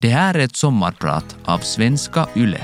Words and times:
Det 0.00 0.08
här 0.08 0.34
är 0.34 0.38
ett 0.38 0.56
sommarprat 0.56 1.36
av 1.44 1.58
Svenska 1.58 2.28
Yle. 2.36 2.60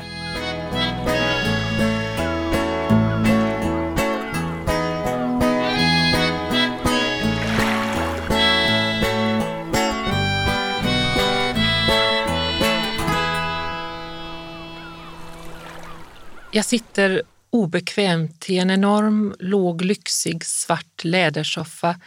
Jag 16.54 16.64
sitter 16.64 17.22
obekvämt 17.50 18.50
i 18.50 18.58
en 18.58 18.70
enorm, 18.70 19.34
låg, 19.38 19.82
lyxig 19.82 20.44
svart 20.44 21.04
lädersoffa 21.04 22.00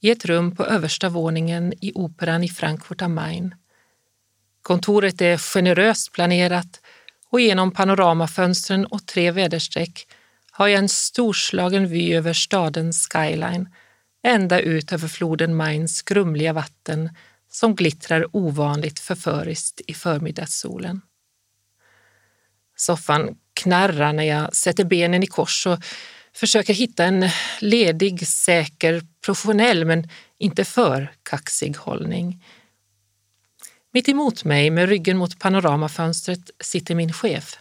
i 0.00 0.10
ett 0.10 0.24
rum 0.24 0.56
på 0.56 0.64
översta 0.64 1.08
våningen 1.08 1.72
i 1.80 1.92
Operan 1.94 2.44
i 2.44 2.48
Frankfurt 2.48 3.02
am 3.02 3.14
Main. 3.14 3.54
Kontoret 4.62 5.20
är 5.20 5.38
generöst 5.38 6.12
planerat 6.12 6.80
och 7.30 7.40
genom 7.40 7.70
panoramafönstren 7.70 8.86
och 8.86 9.06
tre 9.06 9.30
väderstreck 9.30 10.06
har 10.50 10.68
jag 10.68 10.78
en 10.78 10.88
storslagen 10.88 11.88
vy 11.88 12.14
över 12.14 12.32
stadens 12.32 13.08
skyline 13.08 13.68
ända 14.22 14.60
ut 14.60 14.92
över 14.92 15.08
floden 15.08 15.56
Mains 15.56 16.02
grumliga 16.02 16.52
vatten 16.52 17.10
som 17.50 17.74
glittrar 17.74 18.36
ovanligt 18.36 18.98
förföriskt 18.98 19.80
i 19.86 19.94
förmiddagssolen. 19.94 21.00
Soffan 22.76 23.36
knarrar 23.54 24.12
när 24.12 24.24
jag 24.24 24.56
sätter 24.56 24.84
benen 24.84 25.22
i 25.22 25.26
kors 25.26 25.66
och 25.66 25.78
försöker 26.34 26.74
hitta 26.74 27.04
en 27.04 27.28
ledig, 27.60 28.26
säker, 28.26 29.02
professionell 29.24 29.84
men 29.84 30.08
inte 30.38 30.64
för 30.64 31.12
kaxig 31.22 31.76
hållning. 31.76 32.44
Mitt 33.92 34.08
emot 34.08 34.44
mig 34.44 34.70
med 34.70 34.88
ryggen 34.88 35.16
mot 35.16 35.38
panoramafönstret 35.38 36.50
sitter 36.60 36.94
min 36.94 37.12
chef. 37.12 37.58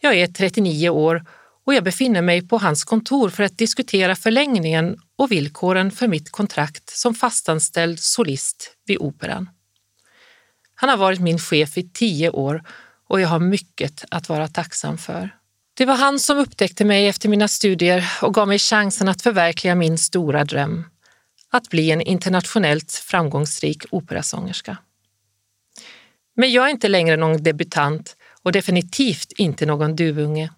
Jag 0.00 0.14
är 0.14 0.26
39 0.26 0.88
år 0.88 1.24
och 1.66 1.74
jag 1.74 1.84
befinner 1.84 2.22
mig 2.22 2.48
på 2.48 2.58
hans 2.58 2.84
kontor 2.84 3.28
för 3.30 3.42
att 3.42 3.58
diskutera 3.58 4.16
förlängningen 4.16 4.96
och 5.16 5.32
villkoren 5.32 5.90
för 5.90 6.08
mitt 6.08 6.30
kontrakt 6.30 6.90
som 6.90 7.14
fastanställd 7.14 8.00
solist 8.00 8.76
vid 8.86 8.98
Operan. 8.98 9.50
Han 10.74 10.90
har 10.90 10.96
varit 10.96 11.20
min 11.20 11.38
chef 11.38 11.78
i 11.78 11.90
tio 11.90 12.30
år 12.30 12.62
och 13.08 13.20
jag 13.20 13.28
har 13.28 13.40
mycket 13.40 14.04
att 14.10 14.28
vara 14.28 14.48
tacksam 14.48 14.98
för. 14.98 15.30
Det 15.74 15.84
var 15.84 15.96
han 15.96 16.18
som 16.18 16.38
upptäckte 16.38 16.84
mig 16.84 17.08
efter 17.08 17.28
mina 17.28 17.48
studier 17.48 18.04
och 18.22 18.34
gav 18.34 18.48
mig 18.48 18.58
chansen 18.58 19.08
att 19.08 19.22
förverkliga 19.22 19.74
min 19.74 19.98
stora 19.98 20.44
dröm, 20.44 20.84
att 21.50 21.68
bli 21.68 21.90
en 21.90 22.00
internationellt 22.00 22.92
framgångsrik 22.92 23.84
operasångerska. 23.90 24.76
Men 26.36 26.52
jag 26.52 26.66
är 26.66 26.70
inte 26.70 26.88
längre 26.88 27.16
någon 27.16 27.42
debutant 27.42 28.16
och 28.42 28.52
definitivt 28.52 29.32
inte 29.32 29.66
någon 29.66 29.96
duvunge. 29.96 30.50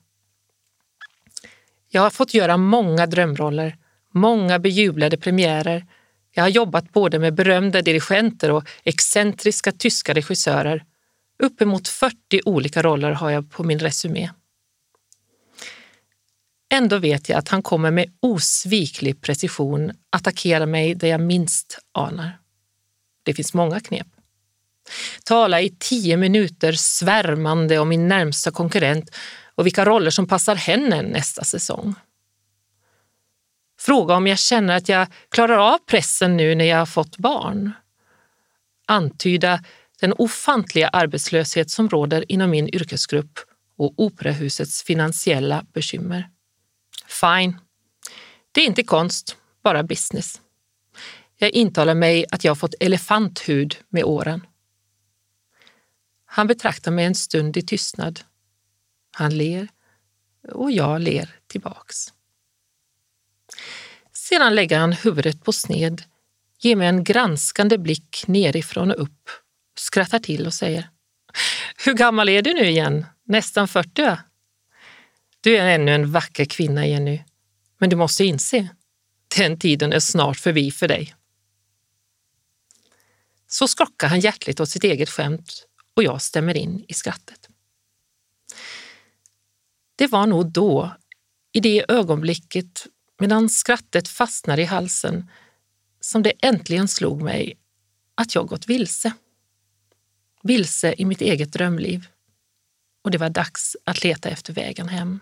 Jag 1.89 2.03
har 2.03 2.11
fått 2.11 2.35
göra 2.35 2.57
många 2.57 3.07
drömroller, 3.07 3.77
många 4.13 4.59
bejublade 4.59 5.17
premiärer. 5.17 5.87
Jag 6.33 6.43
har 6.43 6.49
jobbat 6.49 6.93
både 6.93 7.19
med 7.19 7.35
berömda 7.35 7.83
dirigenter 7.83 8.51
och 8.51 8.69
excentriska 8.85 9.73
tyska 9.73 10.15
regissörer. 10.15 10.85
Uppemot 11.39 11.89
40 11.89 12.41
olika 12.45 12.83
roller 12.83 13.11
har 13.11 13.31
jag 13.31 13.51
på 13.51 13.65
min 13.65 13.79
resumé. 13.79 14.31
Ändå 16.73 16.99
vet 16.99 17.29
jag 17.29 17.39
att 17.39 17.49
han 17.49 17.63
kommer 17.63 17.91
med 17.91 18.13
osviklig 18.21 19.21
precision 19.21 19.93
attackera 20.11 20.67
mig 20.67 20.95
där 20.95 21.09
jag 21.09 21.21
minst 21.21 21.79
anar. 21.93 22.39
Det 23.23 23.35
finns 23.35 23.55
många 23.55 23.81
knep. 23.81 24.07
Tala 25.25 25.61
i 25.61 25.77
tio 25.79 26.17
minuter 26.17 26.73
svärmande 26.73 27.79
om 27.79 27.89
min 27.89 28.09
närmsta 28.09 28.51
konkurrent 28.51 29.11
och 29.55 29.67
vilka 29.67 29.85
roller 29.85 30.11
som 30.11 30.27
passar 30.27 30.55
henne 30.55 31.03
nästa 31.03 31.45
säsong. 31.45 31.95
Fråga 33.81 34.15
om 34.15 34.27
jag 34.27 34.39
känner 34.39 34.77
att 34.77 34.89
jag 34.89 35.07
klarar 35.29 35.75
av 35.75 35.79
pressen 35.79 36.37
nu 36.37 36.55
när 36.55 36.65
jag 36.65 36.79
har 36.79 36.87
fått 36.87 37.17
barn. 37.17 37.73
Antyda 38.87 39.65
den 40.01 40.13
ofantliga 40.13 40.89
arbetslöshet 40.89 41.71
som 41.71 41.89
råder 41.89 42.33
inom 42.33 42.51
min 42.51 42.69
yrkesgrupp 42.75 43.39
och 43.77 43.95
operahusets 43.97 44.83
finansiella 44.83 45.65
bekymmer. 45.73 46.29
Fine. 47.11 47.59
Det 48.53 48.61
är 48.61 48.67
inte 48.67 48.83
konst, 48.83 49.37
bara 49.63 49.83
business. 49.83 50.41
Jag 51.37 51.51
intalar 51.51 51.95
mig 51.95 52.27
att 52.31 52.45
jag 52.45 52.59
fått 52.59 52.75
elefanthud 52.81 53.77
med 53.89 54.05
åren. 54.05 54.47
Han 56.25 56.47
betraktar 56.47 56.91
mig 56.91 57.05
en 57.05 57.15
stund 57.15 57.57
i 57.57 57.63
tystnad. 57.63 58.21
Han 59.13 59.37
ler 59.37 59.69
och 60.53 60.73
jag 60.73 61.01
ler 61.01 61.35
tillbaks. 61.47 62.13
Sedan 64.13 64.55
lägger 64.55 64.79
han 64.79 64.93
huvudet 64.93 65.45
på 65.45 65.53
sned, 65.53 66.03
ger 66.59 66.77
mig 66.77 66.89
en 66.89 67.05
granskande 67.05 67.79
blick 67.79 68.25
nerifrån 68.27 68.91
och 68.91 69.03
upp, 69.03 69.31
skrattar 69.79 70.19
till 70.19 70.47
och 70.47 70.55
säger 70.55 70.89
Hur 71.85 71.95
gammal 71.95 72.29
är 72.29 72.43
du 72.43 72.55
nu 72.55 72.65
igen? 72.69 73.07
Nästan 73.25 73.69
40 73.69 74.03
va? 74.03 74.19
Du 75.41 75.57
är 75.57 75.75
ännu 75.75 75.95
en 75.95 76.13
vacker 76.13 76.45
kvinna, 76.45 76.87
Jenny. 76.87 77.25
Men 77.79 77.91
du 77.91 77.97
måste 77.97 78.25
inse, 78.25 78.69
den 79.37 79.59
tiden 79.59 79.93
är 79.93 80.01
snart 80.01 80.37
förbi 80.37 80.71
för 80.71 80.89
dig. 80.89 81.15
Så 83.47 83.69
skrockar 83.69 84.09
han 84.09 84.21
hjärtligt 84.21 84.61
åt 84.61 84.69
sitt 84.69 84.85
eget 84.85 85.11
skämt 85.11 85.67
och 85.97 86.03
jag 86.03 86.23
stämmer 86.23 86.57
in 86.57 86.85
i 86.89 86.95
skrattet. 86.95 87.49
Det 89.97 90.07
var 90.07 90.27
nog 90.27 90.53
då, 90.53 90.97
i 91.53 91.61
det 91.61 91.85
ögonblicket 91.89 92.87
medan 93.19 93.49
skrattet 93.49 94.09
fastnar 94.09 94.61
i 94.61 94.65
halsen, 94.65 95.31
som 96.01 96.23
det 96.23 96.33
äntligen 96.43 96.89
slog 96.89 97.23
mig 97.23 97.59
att 98.15 98.35
jag 98.35 98.47
gått 98.47 98.69
vilse. 98.69 99.13
Vilse 100.43 100.95
i 100.99 101.05
mitt 101.05 101.21
eget 101.21 101.53
drömliv. 101.53 102.07
Och 103.03 103.11
det 103.11 103.19
var 103.19 103.31
dags 103.31 103.77
att 103.85 104.05
leta 104.05 104.29
efter 104.29 104.53
vägen 104.53 104.89
hem. 104.89 105.21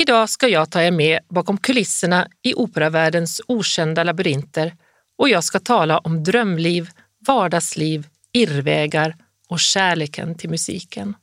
Idag 0.00 0.30
ska 0.30 0.48
jag 0.48 0.70
ta 0.70 0.82
er 0.82 0.90
med 0.90 1.20
bakom 1.28 1.58
kulisserna 1.58 2.28
i 2.42 2.54
operavärldens 2.54 3.40
okända 3.48 4.04
labyrinter 4.04 4.74
och 5.18 5.28
jag 5.28 5.44
ska 5.44 5.60
tala 5.60 5.98
om 5.98 6.24
drömliv, 6.24 6.90
vardagsliv, 7.26 8.06
irrvägar 8.32 9.16
och 9.48 9.60
kärleken 9.60 10.34
till 10.34 10.50
musiken. 10.50 11.16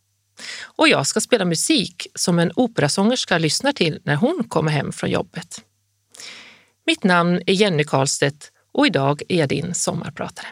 Och 0.63 0.87
jag 0.87 1.07
ska 1.07 1.21
spela 1.21 1.45
musik 1.45 2.07
som 2.15 2.39
en 2.39 2.51
operasångerska 2.55 3.37
lyssnar 3.37 3.71
till 3.71 3.99
när 4.03 4.15
hon 4.15 4.43
kommer 4.47 4.71
hem 4.71 4.91
från 4.91 5.09
jobbet. 5.09 5.61
Mitt 6.85 7.03
namn 7.03 7.41
är 7.45 7.53
Jenny 7.53 7.83
Karlstedt 7.83 8.51
och 8.73 8.87
idag 8.87 9.21
är 9.29 9.39
jag 9.39 9.49
din 9.49 9.73
sommarpratare. 9.73 10.47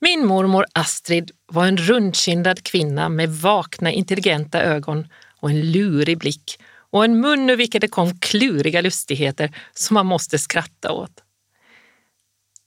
Min 0.00 0.26
mormor 0.26 0.66
Astrid 0.72 1.30
var 1.46 1.66
en 1.66 1.76
rundkindad 1.76 2.62
kvinna 2.62 3.08
med 3.08 3.30
vakna, 3.30 3.92
intelligenta 3.92 4.62
ögon 4.62 5.08
och 5.40 5.50
en 5.50 5.72
lurig 5.72 6.18
blick 6.18 6.58
och 6.90 7.04
en 7.04 7.20
mun 7.20 7.50
ur 7.50 7.56
vilken 7.56 7.80
det 7.80 7.88
kom 7.88 8.18
kluriga 8.18 8.80
lustigheter 8.80 9.56
som 9.74 9.94
man 9.94 10.06
måste 10.06 10.38
skratta 10.38 10.92
åt. 10.92 11.22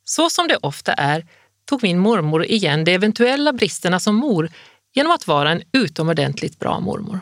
Så 0.04 0.30
som 0.30 0.48
det 0.48 0.58
ofta 0.62 0.94
är 0.94 1.26
tog 1.66 1.84
min 1.84 2.00
mormor 2.00 2.46
igen 2.46 2.84
de 2.84 2.94
eventuella 2.94 3.54
bristerna 3.54 4.00
som 4.00 4.16
mor 4.16 4.50
genom 4.94 5.12
att 5.12 5.28
vara 5.28 5.52
en 5.52 5.62
utomordentligt 5.72 6.60
bra 6.60 6.80
mormor. 6.80 7.20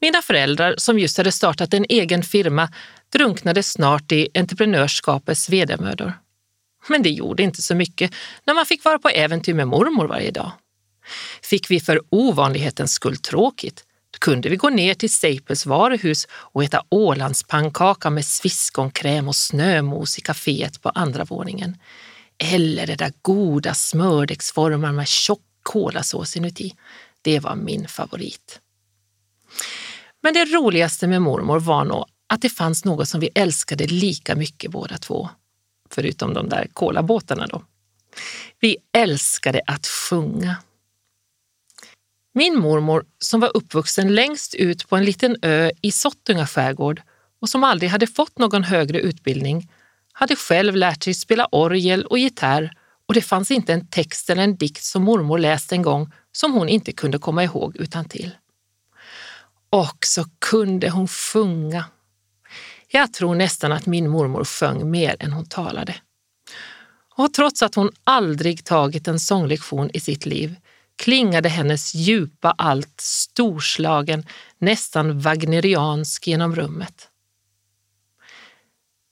Mina 0.00 0.22
föräldrar, 0.22 0.74
som 0.78 0.98
just 0.98 1.18
hade 1.18 1.32
startat 1.32 1.74
en 1.74 1.84
egen 1.88 2.22
firma, 2.22 2.68
drunknade 3.12 3.62
snart 3.62 4.12
i 4.12 4.28
entreprenörskapets 4.34 5.48
vedermödor. 5.48 6.12
Men 6.88 7.02
det 7.02 7.10
gjorde 7.10 7.42
inte 7.42 7.62
så 7.62 7.74
mycket 7.74 8.14
när 8.44 8.54
man 8.54 8.66
fick 8.66 8.84
vara 8.84 8.98
på 8.98 9.08
äventyr 9.08 9.54
med 9.54 9.68
mormor 9.68 10.06
varje 10.06 10.30
dag. 10.30 10.52
Fick 11.42 11.70
vi 11.70 11.80
för 11.80 12.00
ovanlighetens 12.08 12.92
skull 12.92 13.16
tråkigt, 13.16 13.84
då 14.10 14.18
kunde 14.18 14.48
vi 14.48 14.56
gå 14.56 14.68
ner 14.68 14.94
till 14.94 15.10
Staples 15.10 15.66
varuhus 15.66 16.26
och 16.30 16.64
äta 16.64 16.82
Ålandspannkaka 16.88 18.10
med 18.10 18.24
sviskonkräm 18.24 19.28
och 19.28 19.36
snömos 19.36 20.18
i 20.18 20.20
kaféet 20.20 20.82
på 20.82 20.88
andra 20.88 21.24
våningen. 21.24 21.76
Eller 22.38 22.86
det 22.86 22.94
där 22.96 23.12
goda 23.22 23.74
smördegsformar 23.74 24.92
med 24.92 25.08
tjock 25.08 25.40
kolasås 25.62 26.36
inuti. 26.36 26.74
Det 27.22 27.40
var 27.40 27.56
min 27.56 27.88
favorit. 27.88 28.60
Men 30.22 30.34
det 30.34 30.44
roligaste 30.44 31.06
med 31.06 31.22
mormor 31.22 31.60
var 31.60 31.84
nog 31.84 32.04
att 32.26 32.42
det 32.42 32.50
fanns 32.50 32.84
något 32.84 33.08
som 33.08 33.20
vi 33.20 33.30
älskade 33.34 33.86
lika 33.86 34.34
mycket 34.34 34.70
båda 34.70 34.98
två. 34.98 35.30
Förutom 35.90 36.34
de 36.34 36.48
där 36.48 36.66
kolabåtarna 36.72 37.46
då. 37.46 37.62
Vi 38.60 38.76
älskade 38.92 39.60
att 39.66 39.86
sjunga. 39.86 40.56
Min 42.34 42.58
mormor, 42.58 43.04
som 43.18 43.40
var 43.40 43.56
uppvuxen 43.56 44.14
längst 44.14 44.54
ut 44.54 44.88
på 44.88 44.96
en 44.96 45.04
liten 45.04 45.36
ö 45.42 45.70
i 45.82 45.92
Sottunga 45.92 46.46
skärgård 46.46 47.02
och 47.40 47.48
som 47.48 47.64
aldrig 47.64 47.90
hade 47.90 48.06
fått 48.06 48.38
någon 48.38 48.64
högre 48.64 49.00
utbildning, 49.00 49.70
hade 50.12 50.36
själv 50.36 50.76
lärt 50.76 51.02
sig 51.02 51.14
spela 51.14 51.48
orgel 51.52 52.04
och 52.04 52.18
gitarr 52.18 52.70
och 53.06 53.14
det 53.14 53.22
fanns 53.22 53.50
inte 53.50 53.72
en 53.72 53.86
text 53.86 54.30
eller 54.30 54.42
en 54.42 54.56
dikt 54.56 54.84
som 54.84 55.02
mormor 55.02 55.38
läst 55.38 55.72
en 55.72 55.82
gång 55.82 56.12
som 56.32 56.52
hon 56.52 56.68
inte 56.68 56.92
kunde 56.92 57.18
komma 57.18 57.44
ihåg 57.44 57.76
utan 57.76 58.04
till. 58.04 58.30
Och 59.70 59.98
så 60.00 60.24
kunde 60.38 60.90
hon 60.90 61.08
sjunga. 61.08 61.84
Jag 62.96 63.12
tror 63.12 63.34
nästan 63.34 63.72
att 63.72 63.86
min 63.86 64.08
mormor 64.08 64.44
sjöng 64.44 64.90
mer 64.90 65.16
än 65.18 65.32
hon 65.32 65.44
talade. 65.44 65.94
Och 67.16 67.32
trots 67.32 67.62
att 67.62 67.74
hon 67.74 67.90
aldrig 68.04 68.64
tagit 68.64 69.08
en 69.08 69.20
sånglektion 69.20 69.90
i 69.94 70.00
sitt 70.00 70.26
liv 70.26 70.56
klingade 70.96 71.48
hennes 71.48 71.94
djupa 71.94 72.54
allt 72.58 73.00
storslagen, 73.00 74.26
nästan 74.58 75.18
wagneriansk 75.18 76.26
genom 76.26 76.54
rummet. 76.54 77.08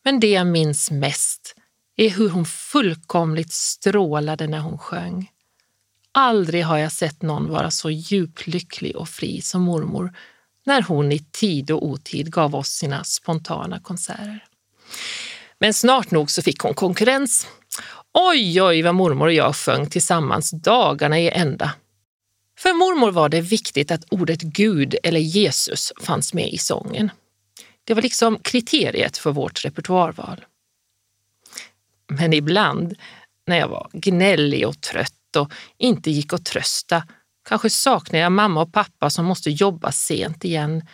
Men 0.04 0.20
det 0.20 0.30
jag 0.30 0.46
minns 0.46 0.90
mest 0.90 1.54
är 1.96 2.10
hur 2.10 2.28
hon 2.28 2.44
fullkomligt 2.44 3.52
strålade 3.52 4.46
när 4.46 4.60
hon 4.60 4.78
sjöng. 4.78 5.30
Aldrig 6.12 6.64
har 6.64 6.78
jag 6.78 6.92
sett 6.92 7.22
någon 7.22 7.48
vara 7.48 7.70
så 7.70 7.90
djupt 7.90 8.46
lycklig 8.46 8.96
och 8.96 9.08
fri 9.08 9.40
som 9.40 9.62
mormor 9.62 10.12
när 10.64 10.82
hon 10.82 11.12
i 11.12 11.18
tid 11.18 11.70
och 11.70 11.86
otid 11.86 12.32
gav 12.32 12.54
oss 12.54 12.68
sina 12.68 13.04
spontana 13.04 13.80
konserter. 13.80 14.44
Men 15.58 15.74
snart 15.74 16.10
nog 16.10 16.30
så 16.30 16.42
fick 16.42 16.58
hon 16.58 16.74
konkurrens. 16.74 17.46
Oj, 18.12 18.62
oj 18.62 18.82
vad 18.82 18.94
mormor 18.94 19.26
och 19.26 19.32
jag 19.32 19.56
sjöng 19.56 19.90
tillsammans 19.90 20.50
dagarna 20.50 21.20
i 21.20 21.30
ända. 21.30 21.74
För 22.58 22.72
mormor 22.72 23.10
var 23.10 23.28
det 23.28 23.40
viktigt 23.40 23.90
att 23.90 24.04
ordet 24.10 24.42
Gud 24.42 24.94
eller 25.02 25.20
Jesus 25.20 25.92
fanns 26.00 26.34
med 26.34 26.52
i 26.52 26.58
sången. 26.58 27.10
Det 27.84 27.94
var 27.94 28.02
liksom 28.02 28.38
kriteriet 28.38 29.16
för 29.16 29.32
vårt 29.32 29.64
repertoarval. 29.64 30.44
Men 32.08 32.32
ibland 32.32 32.94
när 33.46 33.58
jag 33.58 33.68
var 33.68 33.90
gnällig 33.92 34.68
och 34.68 34.80
trött 34.80 35.36
och 35.36 35.52
inte 35.78 36.10
gick 36.10 36.32
att 36.32 36.44
trösta 36.44 37.02
kanske 37.44 37.70
saknade 37.70 38.22
jag 38.22 38.32
mamma 38.32 38.62
och 38.62 38.72
pappa 38.72 39.10
som 39.10 39.24
måste 39.24 39.50
jobba 39.50 39.92
sent 39.92 40.44
igen. 40.44 40.86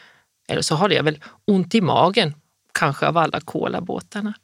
Eller 0.48 0.62
så 0.62 0.74
hade 0.74 0.94
jag 0.94 1.02
väl 1.02 1.24
ont 1.44 1.74
i 1.74 1.80
magen, 1.80 2.34
kanske 2.74 3.06
av 3.06 3.16
alla 3.16 3.40
kolabåtarna. 3.40 4.34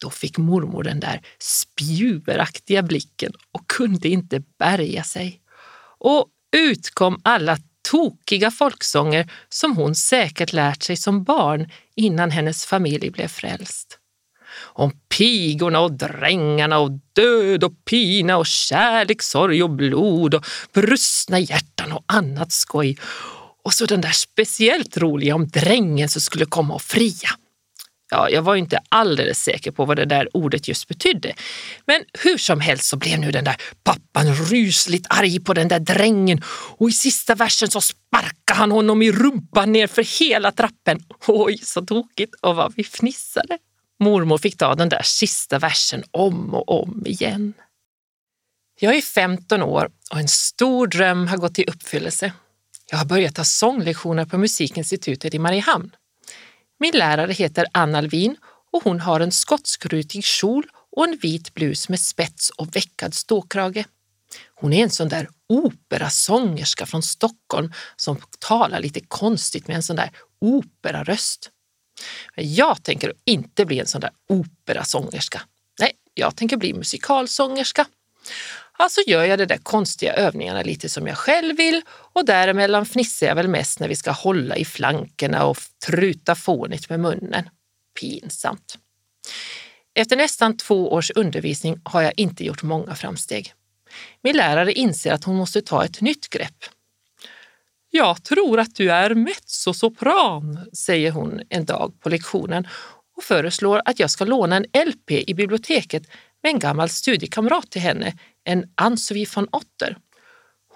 Då 0.00 0.10
fick 0.10 0.38
mormor 0.38 0.82
den 0.82 1.00
där 1.00 1.20
spjuveraktiga 1.38 2.82
blicken 2.82 3.32
och 3.52 3.66
kunde 3.66 4.08
inte 4.08 4.42
bärga 4.58 5.02
sig. 5.02 5.40
Och 5.98 6.26
ut 6.56 6.90
kom 6.90 7.20
alla 7.22 7.58
tokiga 7.90 8.50
folksånger 8.50 9.32
som 9.48 9.76
hon 9.76 9.94
säkert 9.94 10.52
lärt 10.52 10.82
sig 10.82 10.96
som 10.96 11.24
barn 11.24 11.70
innan 11.96 12.30
hennes 12.30 12.66
familj 12.66 13.10
blev 13.10 13.28
frälst. 13.28 13.98
Om 14.78 14.92
pigorna 15.18 15.80
och 15.80 15.92
drängarna 15.92 16.78
och 16.78 16.90
död 17.12 17.64
och 17.64 17.84
pina 17.84 18.36
och 18.36 18.46
kärlek, 18.46 19.22
sorg 19.22 19.62
och 19.62 19.70
blod 19.70 20.34
och 20.34 20.46
brustna 20.72 21.38
hjärtan 21.38 21.92
och 21.92 22.04
annat 22.06 22.52
skoj. 22.52 22.98
Och 23.64 23.74
så 23.74 23.86
den 23.86 24.00
där 24.00 24.10
speciellt 24.10 24.96
roliga 24.96 25.34
om 25.34 25.48
drängen 25.48 26.08
som 26.08 26.20
skulle 26.20 26.44
komma 26.44 26.74
och 26.74 26.82
fria. 26.82 27.28
Ja, 28.10 28.30
jag 28.30 28.42
var 28.42 28.56
inte 28.56 28.80
alldeles 28.88 29.42
säker 29.42 29.70
på 29.70 29.84
vad 29.84 29.96
det 29.96 30.04
där 30.04 30.36
ordet 30.36 30.68
just 30.68 30.88
betydde. 30.88 31.34
Men 31.86 32.04
hur 32.24 32.38
som 32.38 32.60
helst 32.60 32.84
så 32.84 32.96
blev 32.96 33.18
nu 33.18 33.30
den 33.30 33.44
där 33.44 33.56
pappan 33.84 34.34
rysligt 34.34 35.06
arg 35.08 35.40
på 35.40 35.54
den 35.54 35.68
där 35.68 35.78
drängen 35.78 36.42
och 36.78 36.88
i 36.88 36.92
sista 36.92 37.34
versen 37.34 37.70
så 37.70 37.80
sparkade 37.80 38.58
han 38.58 38.70
honom 38.70 39.02
i 39.02 39.12
rumpan 39.12 39.72
ner 39.72 39.86
för 39.86 40.20
hela 40.20 40.52
trappen. 40.52 41.04
Oj, 41.26 41.58
så 41.62 41.86
tokigt 41.86 42.34
och 42.42 42.56
vad 42.56 42.74
vi 42.76 42.84
fnissade. 42.84 43.58
Mormor 43.98 44.38
fick 44.38 44.56
ta 44.56 44.74
den 44.74 44.88
där 44.88 45.02
sista 45.02 45.58
versen 45.58 46.04
om 46.10 46.54
och 46.54 46.82
om 46.82 47.06
igen. 47.06 47.54
Jag 48.80 48.96
är 48.96 49.02
15 49.02 49.62
år 49.62 49.90
och 50.10 50.18
en 50.18 50.28
stor 50.28 50.86
dröm 50.86 51.26
har 51.26 51.36
gått 51.36 51.58
i 51.58 51.64
uppfyllelse. 51.64 52.32
Jag 52.90 52.98
har 52.98 53.04
börjat 53.04 53.34
ta 53.34 53.44
sånglektioner 53.44 54.24
på 54.24 54.38
Musikinstitutet 54.38 55.34
i 55.34 55.38
Mariehamn. 55.38 55.96
Min 56.78 56.94
lärare 56.94 57.32
heter 57.32 57.66
Anna 57.72 57.98
Alvin 57.98 58.36
och 58.72 58.84
hon 58.84 59.00
har 59.00 59.20
en 59.20 59.32
skotskrutig 59.32 60.24
kjol 60.24 60.66
och 60.96 61.04
en 61.04 61.18
vit 61.22 61.54
blus 61.54 61.88
med 61.88 62.00
spets 62.00 62.50
och 62.50 62.76
veckad 62.76 63.14
ståkrage. 63.14 63.84
Hon 64.54 64.72
är 64.72 64.82
en 64.82 64.90
sån 64.90 65.08
där 65.08 65.28
operasångerska 65.48 66.86
från 66.86 67.02
Stockholm 67.02 67.72
som 67.96 68.16
talar 68.38 68.80
lite 68.80 69.00
konstigt 69.00 69.68
med 69.68 69.76
en 69.76 69.82
sån 69.82 69.96
där 69.96 70.10
operaröst. 70.40 71.50
Men 72.36 72.54
jag 72.54 72.82
tänker 72.82 73.12
inte 73.24 73.64
bli 73.66 73.78
en 73.78 73.86
sån 73.86 74.00
där 74.00 74.10
operasångerska. 74.28 75.42
Nej, 75.80 75.92
jag 76.14 76.36
tänker 76.36 76.56
bli 76.56 76.74
musikalsångerska. 76.74 77.86
Alltså 78.72 79.00
gör 79.06 79.24
jag 79.24 79.38
de 79.38 79.46
där 79.46 79.58
konstiga 79.58 80.12
övningarna 80.12 80.62
lite 80.62 80.88
som 80.88 81.06
jag 81.06 81.16
själv 81.16 81.56
vill 81.56 81.82
och 81.88 82.24
däremellan 82.24 82.86
fnissar 82.86 83.26
jag 83.26 83.34
väl 83.34 83.48
mest 83.48 83.80
när 83.80 83.88
vi 83.88 83.96
ska 83.96 84.10
hålla 84.10 84.56
i 84.56 84.64
flankerna 84.64 85.46
och 85.46 85.58
truta 85.86 86.34
fånigt 86.34 86.90
med 86.90 87.00
munnen. 87.00 87.48
Pinsamt. 88.00 88.78
Efter 89.94 90.16
nästan 90.16 90.56
två 90.56 90.92
års 90.92 91.10
undervisning 91.14 91.80
har 91.84 92.02
jag 92.02 92.12
inte 92.16 92.44
gjort 92.44 92.62
många 92.62 92.94
framsteg. 92.94 93.52
Min 94.22 94.36
lärare 94.36 94.72
inser 94.72 95.12
att 95.12 95.24
hon 95.24 95.36
måste 95.36 95.62
ta 95.62 95.84
ett 95.84 96.00
nytt 96.00 96.28
grepp. 96.28 96.64
Jag 97.90 98.24
tror 98.24 98.60
att 98.60 98.74
du 98.74 98.90
är 98.90 99.14
mezzosopran, 99.14 100.68
säger 100.72 101.10
hon 101.10 101.40
en 101.48 101.64
dag 101.64 102.00
på 102.00 102.08
lektionen 102.08 102.68
och 103.16 103.22
föreslår 103.22 103.82
att 103.84 104.00
jag 104.00 104.10
ska 104.10 104.24
låna 104.24 104.56
en 104.56 104.88
LP 104.88 105.10
i 105.10 105.34
biblioteket 105.34 106.02
med 106.42 106.52
en 106.52 106.58
gammal 106.58 106.88
studiekamrat 106.88 107.70
till 107.70 107.82
henne, 107.82 108.18
en 108.44 108.72
Ann-Sofie 108.74 109.26
von 109.34 109.48
Otter. 109.52 109.98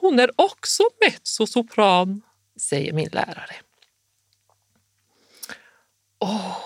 Hon 0.00 0.20
är 0.20 0.30
också 0.36 0.82
mezzosopran, 1.06 2.22
säger 2.60 2.92
min 2.92 3.08
lärare. 3.12 3.54
Åh, 6.18 6.58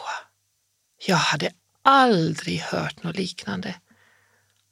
jag 1.07 1.17
hade 1.17 1.51
aldrig 1.83 2.61
hört 2.61 3.03
något 3.03 3.17
liknande. 3.17 3.75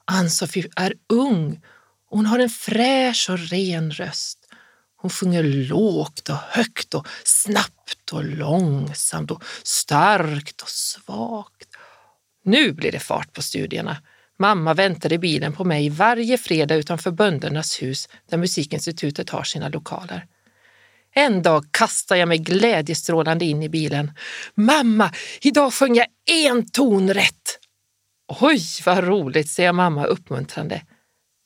Ann-Sofie 0.05 0.69
är 0.75 0.93
ung 1.09 1.61
och 2.09 2.17
hon 2.17 2.25
har 2.25 2.39
en 2.39 2.49
fräsch 2.49 3.29
och 3.29 3.39
ren 3.39 3.91
röst. 3.91 4.44
Hon 5.05 5.09
sjunger 5.09 5.43
lågt 5.43 6.29
och 6.29 6.35
högt 6.35 6.93
och 6.93 7.07
snabbt 7.23 8.11
och 8.11 8.23
långsamt 8.23 9.31
och 9.31 9.43
starkt 9.63 10.61
och 10.61 10.69
svagt. 10.69 11.69
Nu 12.43 12.71
blir 12.71 12.91
det 12.91 12.99
fart 12.99 13.33
på 13.33 13.41
studierna. 13.41 13.97
Mamma 14.39 14.73
väntar 14.73 15.13
i 15.13 15.17
bilen 15.17 15.53
på 15.53 15.63
mig 15.63 15.89
varje 15.89 16.37
fredag 16.37 16.75
utanför 16.75 17.11
böndernas 17.11 17.81
hus 17.81 18.09
där 18.29 18.37
Musikinstitutet 18.37 19.29
har 19.29 19.43
sina 19.43 19.69
lokaler. 19.69 20.25
En 21.15 21.41
dag 21.41 21.65
kastar 21.71 22.15
jag 22.15 22.27
mig 22.27 22.37
glädjestrålande 22.37 23.45
in 23.45 23.63
i 23.63 23.69
bilen. 23.69 24.11
Mamma, 24.55 25.11
idag 25.41 25.73
sjöng 25.73 25.95
jag 25.95 26.07
en 26.25 26.69
ton 26.69 27.13
rätt! 27.13 27.59
Oj, 28.41 28.61
vad 28.85 29.03
roligt, 29.03 29.49
säger 29.49 29.71
mamma 29.71 30.05
uppmuntrande. 30.05 30.81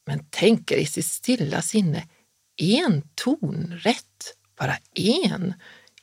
Men 0.08 0.26
tänker 0.30 0.78
i 0.78 0.86
sitt 0.86 1.06
stilla 1.06 1.62
sinne, 1.62 2.04
en 2.62 3.02
ton 3.16 3.74
rätt, 3.78 4.36
bara 4.60 4.78
en. 4.94 5.54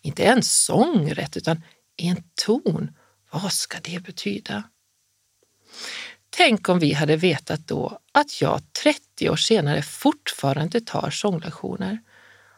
Inte 0.03 0.25
en 0.25 0.43
sång 0.43 1.11
rätt, 1.11 1.37
utan 1.37 1.63
en 1.97 2.23
ton. 2.35 2.91
Vad 3.31 3.53
ska 3.53 3.79
det 3.83 4.03
betyda? 4.03 4.65
Tänk 6.31 6.69
om 6.69 6.79
vi 6.79 6.93
hade 6.93 7.17
vetat 7.17 7.69
då 7.69 7.99
att 8.13 8.41
jag 8.41 8.61
30 8.83 9.31
år 9.31 9.37
senare 9.37 9.83
fortfarande 9.83 10.81
tar 10.81 11.11
sånglektioner. 11.11 11.99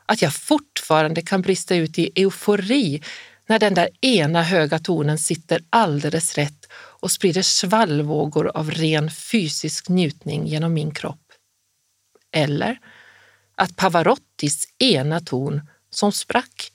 Att 0.07 0.23
jag 0.23 0.35
fortfarande 0.35 1.23
kan 1.23 1.43
brista 1.43 1.75
ut 1.75 1.99
i 1.99 2.11
eufori 2.15 3.03
när 3.47 3.59
den 3.59 3.75
där 3.75 3.89
ena 4.01 4.43
höga 4.43 4.79
tonen 4.79 5.19
sitter 5.19 5.65
alldeles 5.71 6.35
rätt 6.35 6.67
och 6.73 7.11
sprider 7.11 7.43
svallvågor 7.43 8.57
av 8.57 8.71
ren 8.71 9.11
fysisk 9.11 9.89
njutning 9.89 10.47
genom 10.47 10.75
min 10.75 10.91
kropp. 10.91 11.33
Eller 12.33 12.79
att 13.59 13.77
Pavarottis 13.77 14.69
ena 14.79 15.21
ton, 15.21 15.61
som 15.91 16.13
sprack, 16.13 16.73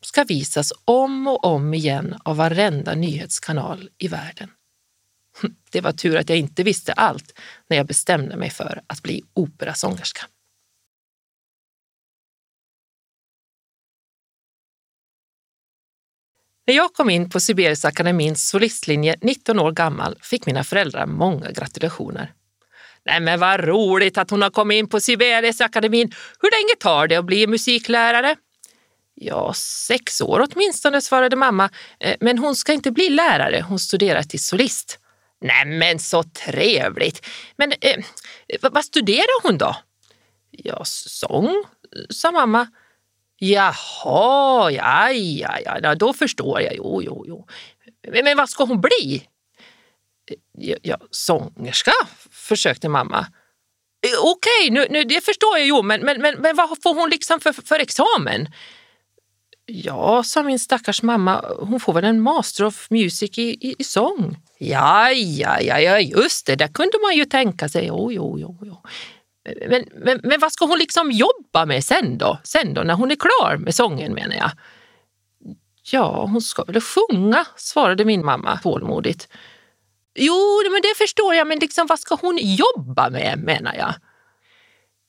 ska 0.00 0.24
visas 0.24 0.72
om 0.84 1.26
och 1.26 1.44
om 1.44 1.74
igen 1.74 2.18
av 2.24 2.36
varenda 2.36 2.94
nyhetskanal 2.94 3.90
i 3.98 4.08
världen. 4.08 4.50
Hm, 5.42 5.56
det 5.70 5.80
var 5.80 5.92
tur 5.92 6.16
att 6.16 6.28
jag 6.28 6.38
inte 6.38 6.62
visste 6.62 6.92
allt 6.92 7.38
när 7.68 7.76
jag 7.76 7.86
bestämde 7.86 8.36
mig 8.36 8.50
för 8.50 8.82
att 8.86 9.02
bli 9.02 9.22
operasångerska. 9.34 10.26
När 16.66 16.74
jag 16.74 16.92
kom 16.94 17.10
in 17.10 17.30
på 17.30 17.40
Sibeliusakademins 17.40 18.48
solistlinje 18.48 19.16
19 19.20 19.58
år 19.58 19.72
gammal 19.72 20.18
fick 20.22 20.46
mina 20.46 20.64
föräldrar 20.64 21.06
många 21.06 21.50
gratulationer. 21.50 22.32
Nej 23.06 23.20
men 23.20 23.40
vad 23.40 23.60
roligt 23.64 24.18
att 24.18 24.30
hon 24.30 24.42
har 24.42 24.50
kommit 24.50 24.76
in 24.76 24.88
på 24.88 25.00
Sibeliusakademin. 25.00 26.12
Hur 26.40 26.50
länge 26.50 26.76
tar 26.78 27.06
det 27.06 27.16
att 27.16 27.24
bli 27.24 27.46
musiklärare? 27.46 28.36
Ja, 29.14 29.52
sex 29.54 30.20
år 30.20 30.46
åtminstone, 30.50 31.00
svarade 31.00 31.36
mamma. 31.36 31.70
Eh, 32.00 32.16
men 32.20 32.38
hon 32.38 32.56
ska 32.56 32.72
inte 32.72 32.90
bli 32.90 33.08
lärare, 33.08 33.64
hon 33.68 33.78
studerar 33.78 34.22
till 34.22 34.44
solist. 34.44 34.98
Nej 35.40 35.64
men 35.66 35.98
så 35.98 36.22
trevligt. 36.22 37.26
Men 37.56 37.72
eh, 37.80 38.04
vad 38.60 38.84
studerar 38.84 39.42
hon 39.42 39.58
då? 39.58 39.76
Ja, 40.50 40.82
sång, 40.84 41.64
sa 42.10 42.30
mamma. 42.30 42.66
Jaha, 43.38 44.70
ja, 44.70 45.10
ja, 45.10 45.58
ja, 45.82 45.94
då 45.94 46.12
förstår 46.12 46.60
jag. 46.60 46.76
Jo, 46.76 47.02
jo, 47.02 47.24
jo. 47.28 47.46
Men, 48.12 48.24
men 48.24 48.36
vad 48.36 48.48
ska 48.48 48.64
hon 48.64 48.80
bli? 48.80 49.28
Ja, 50.52 50.76
ja 50.82 50.98
sångerska, 51.10 51.92
försökte 52.46 52.88
mamma. 52.88 53.26
Okej, 54.06 54.16
okej, 54.22 54.70
nu, 54.70 54.86
nu, 54.90 55.04
det 55.04 55.24
förstår 55.24 55.58
jag 55.58 55.66
ju, 55.66 55.82
men, 55.82 56.00
men, 56.00 56.20
men, 56.20 56.34
men 56.38 56.56
vad 56.56 56.82
får 56.82 56.94
hon 56.94 57.10
liksom 57.10 57.40
för, 57.40 57.52
för 57.52 57.78
examen? 57.78 58.48
Ja, 59.66 60.22
sa 60.22 60.42
min 60.42 60.58
stackars 60.58 61.02
mamma, 61.02 61.44
hon 61.58 61.80
får 61.80 61.92
väl 61.92 62.04
en 62.04 62.20
Master 62.20 62.64
of 62.64 62.90
Music 62.90 63.38
i, 63.38 63.42
i, 63.42 63.74
i 63.78 63.84
sång. 63.84 64.36
Ja, 64.58 65.10
ja, 65.10 65.60
ja, 65.60 65.80
ja, 65.80 66.00
just 66.00 66.46
det, 66.46 66.56
det 66.56 66.68
kunde 66.68 66.98
man 67.02 67.16
ju 67.16 67.24
tänka 67.24 67.68
sig. 67.68 67.86
Jo, 67.86 68.12
jo, 68.12 68.38
jo, 68.38 68.58
jo. 68.62 68.82
Men, 69.68 69.84
men, 69.94 70.20
men 70.22 70.40
vad 70.40 70.52
ska 70.52 70.64
hon 70.64 70.78
liksom 70.78 71.10
jobba 71.10 71.66
med 71.66 71.84
sen 71.84 72.18
då? 72.18 72.38
Sen 72.44 72.74
då, 72.74 72.82
när 72.82 72.94
hon 72.94 73.10
är 73.10 73.16
klar 73.16 73.56
med 73.56 73.74
sången 73.74 74.14
menar 74.14 74.36
jag. 74.36 74.50
Ja, 75.92 76.26
hon 76.26 76.42
ska 76.42 76.64
väl 76.64 76.80
sjunga, 76.80 77.46
svarade 77.56 78.04
min 78.04 78.24
mamma 78.24 78.58
tålmodigt. 78.62 79.28
Jo, 80.16 80.62
men 80.70 80.82
det 80.82 80.94
förstår 80.98 81.34
jag, 81.34 81.46
men 81.46 81.58
liksom, 81.58 81.86
vad 81.86 82.00
ska 82.00 82.14
hon 82.14 82.38
jobba 82.38 83.10
med 83.10 83.38
menar 83.38 83.74
jag? 83.74 83.94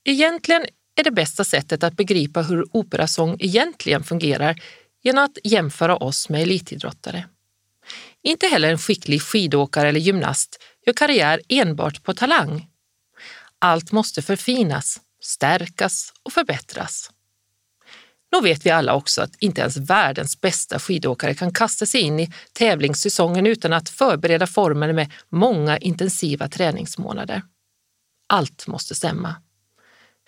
Egentligen 0.05 0.65
är 0.95 1.03
det 1.03 1.11
bästa 1.11 1.43
sättet 1.43 1.83
att 1.83 1.93
begripa 1.93 2.41
hur 2.41 2.65
operasång 2.71 3.37
egentligen 3.39 4.03
fungerar 4.03 4.55
genom 5.03 5.23
att 5.23 5.37
jämföra 5.43 5.97
oss 5.97 6.29
med 6.29 6.41
elitidrottare. 6.41 7.25
Inte 8.23 8.47
heller 8.47 8.71
en 8.71 8.77
skicklig 8.77 9.21
skidåkare 9.21 9.89
eller 9.89 9.99
gymnast 9.99 10.63
gör 10.85 10.93
karriär 10.93 11.41
enbart 11.49 12.03
på 12.03 12.13
talang. 12.13 12.67
Allt 13.59 13.91
måste 13.91 14.21
förfinas, 14.21 15.01
stärkas 15.21 16.13
och 16.23 16.33
förbättras. 16.33 17.11
Nog 18.31 18.43
vet 18.43 18.65
vi 18.65 18.69
alla 18.69 18.93
också 18.93 19.21
att 19.21 19.35
inte 19.39 19.61
ens 19.61 19.77
världens 19.77 20.41
bästa 20.41 20.79
skidåkare 20.79 21.35
kan 21.35 21.53
kasta 21.53 21.85
sig 21.85 22.01
in 22.01 22.19
i 22.19 22.33
tävlingssäsongen 22.53 23.47
utan 23.47 23.73
att 23.73 23.89
förbereda 23.89 24.47
formen 24.47 24.95
med 24.95 25.11
många 25.29 25.77
intensiva 25.77 26.47
träningsmånader. 26.47 27.41
Allt 28.27 28.67
måste 28.67 28.95
stämma. 28.95 29.35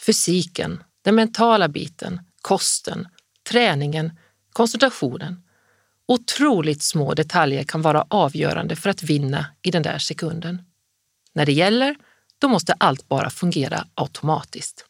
Fysiken, 0.06 0.84
den 1.02 1.16
mentala 1.16 1.68
biten, 1.68 2.22
kosten, 2.42 3.08
träningen, 3.50 4.12
koncentrationen. 4.54 5.44
Otroligt 6.08 6.84
små 6.84 7.14
detaljer 7.14 7.64
kan 7.64 7.82
vara 7.82 8.06
avgörande 8.10 8.76
för 8.76 8.90
att 8.90 9.04
vinna 9.04 9.46
i 9.62 9.72
den 9.72 9.84
där 9.84 9.98
sekunden. 9.98 10.62
När 11.34 11.46
det 11.46 11.52
gäller, 11.52 11.96
då 12.40 12.48
måste 12.48 12.74
allt 12.74 13.08
bara 13.08 13.30
fungera 13.30 13.88
automatiskt. 13.96 14.86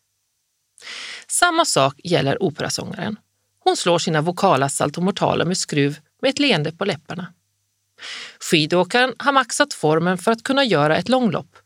Samma 1.28 1.66
sak 1.66 2.00
gäller 2.04 2.44
operasångaren. 2.44 3.20
Hon 3.60 3.78
slår 3.78 4.00
sina 4.00 4.22
vokala 4.22 4.70
saltomortaler 4.70 5.46
med 5.46 5.58
skruv 5.58 6.00
med 6.22 6.30
ett 6.30 6.40
leende 6.40 6.72
på 6.72 6.86
läpparna. 6.86 7.34
Skidåkaren 8.40 9.14
har 9.20 9.32
maxat 9.32 9.74
formen 9.74 10.18
för 10.18 10.32
att 10.32 10.44
kunna 10.44 10.64
göra 10.64 10.98
ett 10.98 11.10
långlopp. 11.10 11.58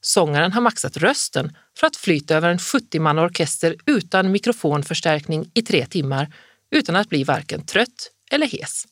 Sångaren 0.00 0.52
har 0.52 0.60
maxat 0.60 0.96
rösten 0.96 1.56
för 1.78 1.86
att 1.86 1.96
flyta 1.96 2.36
över 2.36 2.48
en 2.48 2.58
70 2.58 2.98
orkester 2.98 3.76
utan 3.86 4.32
mikrofonförstärkning 4.32 5.50
i 5.54 5.62
tre 5.62 5.86
timmar 5.86 6.34
utan 6.70 6.96
att 6.96 7.08
bli 7.08 7.24
varken 7.24 7.66
trött 7.66 8.10
eller 8.30 8.46
hes. 8.46 8.84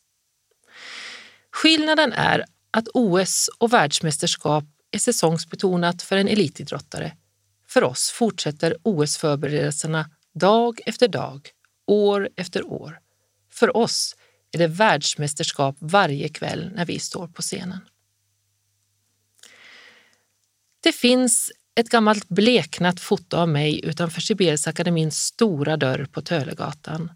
Skillnaden 1.53 2.13
är 2.13 2.45
att 2.71 2.89
OS 2.95 3.51
och 3.59 3.73
världsmästerskap 3.73 4.65
är 4.91 4.99
säsongsbetonat 4.99 6.03
för 6.03 6.17
en 6.17 6.29
elitidrottare. 6.29 7.13
För 7.71 7.85
oss 7.85 8.11
fortsätter 8.11 8.77
OS-förberedelserna 8.83 10.11
dag 10.35 10.81
efter 10.87 11.09
dag, 11.09 11.49
år 11.87 12.29
efter 12.37 12.67
år. 12.67 13.01
För 13.51 13.77
oss 13.77 14.17
är 14.53 14.59
det 14.59 14.67
världsmästerskap 14.67 15.77
varje 15.79 16.29
kväll 16.29 16.71
när 16.75 16.87
vi 16.87 16.99
står 16.99 17.29
på 17.29 17.43
scenen. 17.43 17.81
Det 20.81 20.93
finns 20.93 21.53
ett 21.75 21.89
gammalt 21.89 22.29
bleknat 22.29 23.01
foto 23.01 23.37
av 23.37 23.49
mig 23.49 23.85
utanför 23.85 24.21
Sibeliusakademins 24.21 25.25
stora 25.25 25.77
dörr 25.77 26.05
på 26.13 26.23
Tölegatan. 26.23 27.13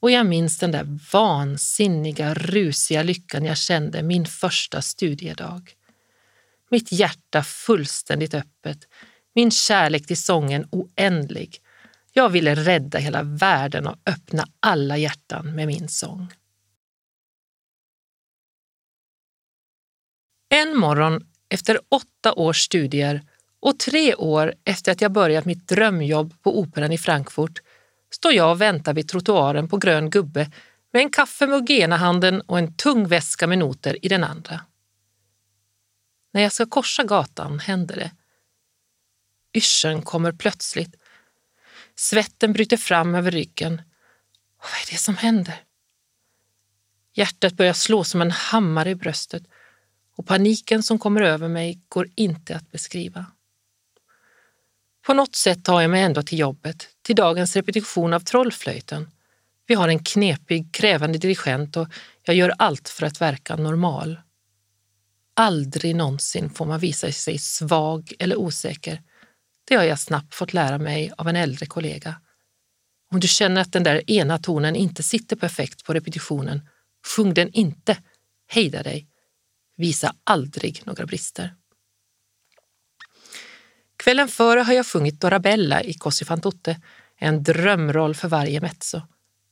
Och 0.00 0.10
jag 0.10 0.26
minns 0.26 0.58
den 0.58 0.70
där 0.70 0.98
vansinniga, 1.12 2.34
rusiga 2.34 3.02
lyckan 3.02 3.44
jag 3.44 3.56
kände 3.56 4.02
min 4.02 4.26
första 4.26 4.82
studiedag. 4.82 5.72
Mitt 6.70 6.92
hjärta 6.92 7.42
fullständigt 7.42 8.34
öppet, 8.34 8.88
min 9.34 9.50
kärlek 9.50 10.06
till 10.06 10.22
sången 10.22 10.68
oändlig. 10.70 11.60
Jag 12.12 12.28
ville 12.28 12.54
rädda 12.54 12.98
hela 12.98 13.22
världen 13.22 13.86
och 13.86 13.96
öppna 14.06 14.46
alla 14.60 14.96
hjärtan 14.96 15.54
med 15.54 15.66
min 15.66 15.88
sång. 15.88 16.32
En 20.48 20.76
morgon 20.76 21.26
efter 21.48 21.80
åtta 21.88 22.32
års 22.32 22.60
studier 22.60 23.22
och 23.60 23.78
tre 23.78 24.14
år 24.14 24.54
efter 24.64 24.92
att 24.92 25.00
jag 25.00 25.12
börjat 25.12 25.44
mitt 25.44 25.68
drömjobb 25.68 26.42
på 26.42 26.58
Operan 26.58 26.92
i 26.92 26.98
Frankfurt 26.98 27.60
står 28.10 28.32
jag 28.32 28.50
och 28.50 28.60
väntar 28.60 28.94
vid 28.94 29.08
trottoaren 29.08 29.68
på 29.68 29.76
Grön 29.76 30.10
Gubbe 30.10 30.50
med 30.92 31.02
en 31.02 31.10
kaffemugg 31.10 31.70
i 31.70 31.80
ena 31.80 31.96
handen 31.96 32.40
och 32.40 32.58
en 32.58 32.76
tung 32.76 33.08
väska 33.08 33.46
med 33.46 33.58
noter 33.58 34.04
i 34.04 34.08
den 34.08 34.24
andra. 34.24 34.60
När 36.32 36.42
jag 36.42 36.52
ska 36.52 36.66
korsa 36.66 37.04
gatan 37.04 37.58
händer 37.58 37.96
det. 37.96 38.10
Yrseln 39.54 40.02
kommer 40.02 40.32
plötsligt. 40.32 40.96
Svetten 41.94 42.52
bryter 42.52 42.76
fram 42.76 43.14
över 43.14 43.30
ryggen. 43.30 43.82
Vad 44.58 44.70
är 44.70 44.90
det 44.90 44.98
som 44.98 45.16
händer? 45.16 45.62
Hjärtat 47.14 47.52
börjar 47.52 47.72
slå 47.72 48.04
som 48.04 48.22
en 48.22 48.30
hammare 48.30 48.90
i 48.90 48.94
bröstet 48.94 49.42
och 50.16 50.26
paniken 50.26 50.82
som 50.82 50.98
kommer 50.98 51.22
över 51.22 51.48
mig 51.48 51.80
går 51.88 52.08
inte 52.14 52.56
att 52.56 52.72
beskriva. 52.72 53.26
På 55.06 55.14
något 55.14 55.34
sätt 55.34 55.64
tar 55.64 55.80
jag 55.80 55.90
mig 55.90 56.02
ändå 56.02 56.22
till 56.22 56.38
jobbet, 56.38 56.88
till 57.02 57.16
dagens 57.16 57.56
repetition 57.56 58.12
av 58.12 58.20
Trollflöjten. 58.20 59.10
Vi 59.66 59.74
har 59.74 59.88
en 59.88 60.04
knepig, 60.04 60.72
krävande 60.74 61.18
dirigent 61.18 61.76
och 61.76 61.88
jag 62.22 62.36
gör 62.36 62.54
allt 62.58 62.88
för 62.88 63.06
att 63.06 63.20
verka 63.20 63.56
normal. 63.56 64.20
Aldrig 65.34 65.96
någonsin 65.96 66.50
får 66.50 66.66
man 66.66 66.80
visa 66.80 67.12
sig 67.12 67.38
svag 67.38 68.12
eller 68.18 68.36
osäker. 68.36 69.02
Det 69.64 69.74
har 69.74 69.84
jag 69.84 69.98
snabbt 69.98 70.34
fått 70.34 70.52
lära 70.52 70.78
mig 70.78 71.12
av 71.18 71.28
en 71.28 71.36
äldre 71.36 71.66
kollega. 71.66 72.20
Om 73.12 73.20
du 73.20 73.28
känner 73.28 73.60
att 73.60 73.72
den 73.72 73.82
där 73.82 74.10
ena 74.10 74.38
tonen 74.38 74.76
inte 74.76 75.02
sitter 75.02 75.36
perfekt 75.36 75.84
på 75.84 75.94
repetitionen, 75.94 76.68
sjung 77.16 77.34
den 77.34 77.52
inte. 77.52 77.98
Hejda 78.48 78.82
dig. 78.82 79.08
Visa 79.76 80.14
aldrig 80.24 80.82
några 80.84 81.06
brister. 81.06 81.54
Kvällen 83.96 84.28
före 84.28 84.60
har 84.60 84.72
jag 84.72 84.86
sjungit 84.86 85.20
Dorabella 85.20 85.82
i 85.82 85.92
Così 85.92 86.24
fan 86.24 86.40
tutte, 86.40 86.80
en 87.16 87.42
drömroll 87.42 88.14
för 88.14 88.28
varje 88.28 88.60
mezzo. 88.60 89.02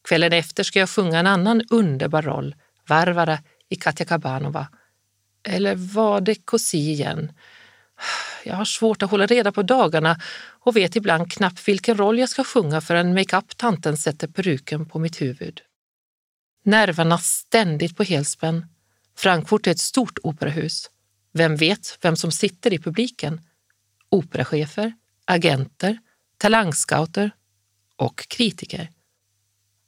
Kvällen 0.08 0.32
efter 0.32 0.62
ska 0.64 0.78
jag 0.78 0.90
sjunga 0.90 1.18
en 1.18 1.26
annan 1.26 1.62
underbar 1.70 2.22
roll, 2.22 2.54
Varvara 2.88 3.38
i 3.68 3.76
Katja 3.76 4.06
Kabanova. 4.06 4.68
Eller 5.48 5.74
var 5.74 6.20
det 6.20 6.34
Così 6.34 6.76
igen? 6.76 7.32
Jag 8.44 8.56
har 8.56 8.64
svårt 8.64 9.02
att 9.02 9.10
hålla 9.10 9.26
reda 9.26 9.52
på 9.52 9.62
dagarna 9.62 10.20
och 10.60 10.76
vet 10.76 10.96
ibland 10.96 11.32
knappt 11.32 11.68
vilken 11.68 11.96
roll 11.96 12.18
jag 12.18 12.28
ska 12.28 12.44
sjunga 12.44 12.80
förrän 12.80 13.14
makeup-tanten 13.14 13.96
sätter 13.96 14.28
peruken 14.28 14.86
på 14.86 14.98
mitt 14.98 15.20
huvud. 15.20 15.60
Nerverna 16.64 17.18
ständigt 17.18 17.96
på 17.96 18.02
helspänn. 18.02 18.66
Frankfurt 19.16 19.66
är 19.66 19.70
ett 19.70 19.78
stort 19.78 20.18
operahus. 20.22 20.90
Vem 21.32 21.56
vet 21.56 21.98
vem 22.00 22.16
som 22.16 22.32
sitter 22.32 22.72
i 22.72 22.78
publiken? 22.78 23.40
Operachefer, 24.08 24.92
agenter, 25.24 25.98
talangscouter 26.38 27.30
och 27.96 28.28
kritiker. 28.28 28.90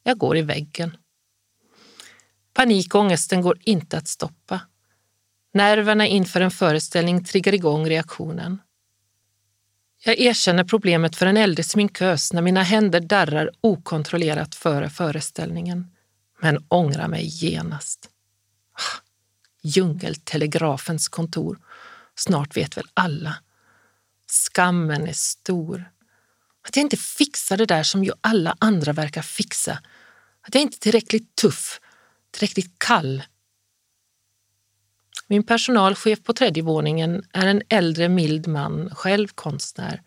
Jag 0.02 0.18
går 0.18 0.36
i 0.36 0.42
väggen. 0.42 0.96
Panikångesten 2.52 3.42
går 3.42 3.58
inte 3.62 3.98
att 3.98 4.08
stoppa. 4.08 4.60
Nerverna 5.54 6.06
inför 6.06 6.40
en 6.40 6.50
föreställning 6.50 7.24
triggar 7.24 7.54
igång 7.54 7.88
reaktionen. 7.88 8.58
Jag 10.04 10.18
erkänner 10.18 10.64
problemet 10.64 11.16
för 11.16 11.26
en 11.26 11.36
äldre 11.36 11.64
sminkös 11.64 12.32
när 12.32 12.42
mina 12.42 12.62
händer 12.62 13.00
darrar 13.00 13.50
okontrollerat 13.60 14.54
före 14.54 14.90
föreställningen, 14.90 15.86
men 16.40 16.64
ångrar 16.68 17.08
mig 17.08 17.26
genast. 17.26 18.08
Ah, 18.72 19.00
djungeltelegrafens 19.62 21.08
kontor. 21.08 21.58
Snart 22.14 22.56
vet 22.56 22.76
väl 22.76 22.86
alla. 22.94 23.36
Skammen 24.26 25.08
är 25.08 25.12
stor. 25.12 25.90
Att 26.68 26.76
jag 26.76 26.84
inte 26.84 26.96
fixar 26.96 27.56
det 27.56 27.66
där 27.66 27.82
som 27.82 28.04
ju 28.04 28.12
alla 28.20 28.56
andra 28.58 28.92
verkar 28.92 29.22
fixa. 29.22 29.78
Att 30.40 30.54
jag 30.54 30.62
inte 30.62 30.76
är 30.76 30.80
tillräckligt 30.80 31.36
tuff, 31.36 31.80
tillräckligt 32.30 32.78
kall. 32.78 33.22
Min 35.26 35.42
personalchef 35.42 36.22
på 36.22 36.32
tredje 36.32 36.62
våningen 36.62 37.22
är 37.32 37.46
en 37.46 37.62
äldre 37.68 38.08
mild 38.08 38.46
man, 38.46 38.90
själv 38.94 39.28
konstnär, 39.28 40.02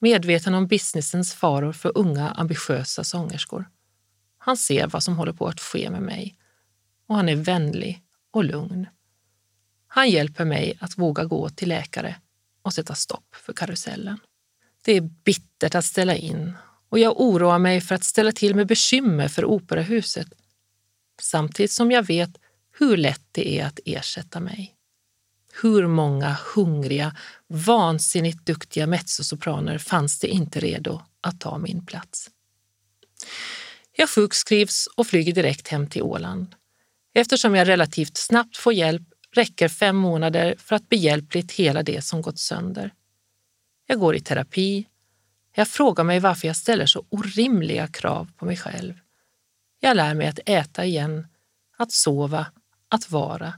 medveten 0.00 0.54
om 0.54 0.66
businessens 0.66 1.34
faror 1.34 1.72
för 1.72 1.98
unga 1.98 2.30
ambitiösa 2.30 3.04
sångerskor. 3.04 3.68
Han 4.38 4.56
ser 4.56 4.86
vad 4.86 5.02
som 5.02 5.16
håller 5.16 5.32
på 5.32 5.46
att 5.46 5.60
ske 5.60 5.90
med 5.90 6.02
mig 6.02 6.36
och 7.06 7.16
han 7.16 7.28
är 7.28 7.36
vänlig 7.36 8.02
och 8.30 8.44
lugn. 8.44 8.86
Han 9.86 10.10
hjälper 10.10 10.44
mig 10.44 10.78
att 10.80 10.98
våga 10.98 11.24
gå 11.24 11.48
till 11.48 11.68
läkare 11.68 12.16
och 12.62 12.74
sätta 12.74 12.94
stopp 12.94 13.34
för 13.34 13.52
karusellen. 13.52 14.18
Det 14.84 14.92
är 14.92 15.00
bittert 15.00 15.74
att 15.74 15.84
ställa 15.84 16.16
in 16.16 16.52
och 16.88 16.98
jag 16.98 17.20
oroar 17.20 17.58
mig 17.58 17.80
för 17.80 17.94
att 17.94 18.04
ställa 18.04 18.32
till 18.32 18.54
med 18.54 18.66
bekymmer 18.66 19.28
för 19.28 19.44
operahuset 19.44 20.28
samtidigt 21.20 21.72
som 21.72 21.90
jag 21.90 22.02
vet 22.02 22.30
hur 22.78 22.96
lätt 22.96 23.26
det 23.32 23.58
är 23.58 23.66
att 23.66 23.80
ersätta 23.84 24.40
mig. 24.40 24.74
Hur 25.62 25.86
många 25.86 26.36
hungriga, 26.54 27.16
vansinnigt 27.48 28.46
duktiga 28.46 28.86
mezzosopraner 28.86 29.78
fanns 29.78 30.18
det 30.18 30.28
inte 30.28 30.60
redo 30.60 31.02
att 31.20 31.40
ta 31.40 31.58
min 31.58 31.86
plats? 31.86 32.30
Jag 33.96 34.10
sjukskrivs 34.10 34.88
och 34.96 35.06
flyger 35.06 35.32
direkt 35.32 35.68
hem 35.68 35.86
till 35.86 36.02
Åland. 36.02 36.54
Eftersom 37.14 37.54
jag 37.54 37.68
relativt 37.68 38.16
snabbt 38.16 38.56
får 38.56 38.72
hjälp 38.72 39.02
räcker 39.32 39.68
fem 39.68 39.96
månader 39.96 40.54
för 40.58 40.76
att 40.76 40.88
behjälpligt 40.88 41.52
hela 41.52 41.82
det 41.82 42.02
som 42.04 42.22
gått 42.22 42.38
sönder. 42.38 42.94
Jag 43.86 43.98
går 43.98 44.16
i 44.16 44.20
terapi. 44.20 44.86
Jag 45.54 45.68
frågar 45.68 46.04
mig 46.04 46.20
varför 46.20 46.46
jag 46.46 46.56
ställer 46.56 46.86
så 46.86 47.04
orimliga 47.08 47.86
krav 47.86 48.30
på 48.36 48.44
mig 48.44 48.56
själv. 48.56 48.94
Jag 49.80 49.96
lär 49.96 50.14
mig 50.14 50.26
att 50.26 50.40
äta 50.46 50.84
igen, 50.84 51.26
att 51.76 51.92
sova, 51.92 52.46
att 52.92 53.10
vara, 53.10 53.54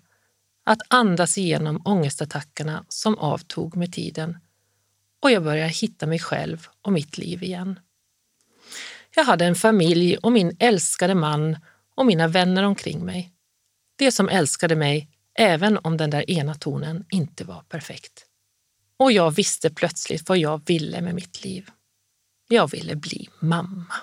att 0.65 0.81
andas 0.89 1.39
igenom 1.39 1.83
ångestattackerna 1.85 2.85
som 2.89 3.19
avtog 3.19 3.77
med 3.77 3.93
tiden 3.93 4.39
och 5.23 5.31
jag 5.31 5.45
började 5.45 5.69
hitta 5.69 6.07
mig 6.07 6.19
själv 6.19 6.69
och 6.83 6.93
mitt 6.93 7.19
liv 7.19 7.43
igen. 7.43 7.81
Jag 9.15 9.25
hade 9.25 9.45
en 9.45 9.55
familj 9.55 10.17
och 10.17 10.33
min 10.33 10.57
älskade 10.59 11.15
man 11.15 11.57
och 11.95 12.07
mina 12.07 12.29
vänner 12.29 12.63
omkring 12.63 13.05
mig. 13.05 13.33
Det 13.97 14.13
som 14.13 14.29
älskade 14.29 14.77
mig 14.77 15.09
även 15.35 15.79
om 15.79 15.97
den 15.97 16.11
där 16.11 16.31
ena 16.31 16.55
tonen 16.55 17.05
inte 17.11 17.45
var 17.45 17.63
perfekt. 17.63 18.27
Och 18.97 19.13
jag 19.13 19.31
visste 19.31 19.71
plötsligt 19.71 20.29
vad 20.29 20.39
jag 20.39 20.67
ville 20.67 21.01
med 21.01 21.15
mitt 21.15 21.45
liv. 21.45 21.71
Jag 22.49 22.71
ville 22.71 22.97
bli 22.97 23.29
mamma. 23.41 23.95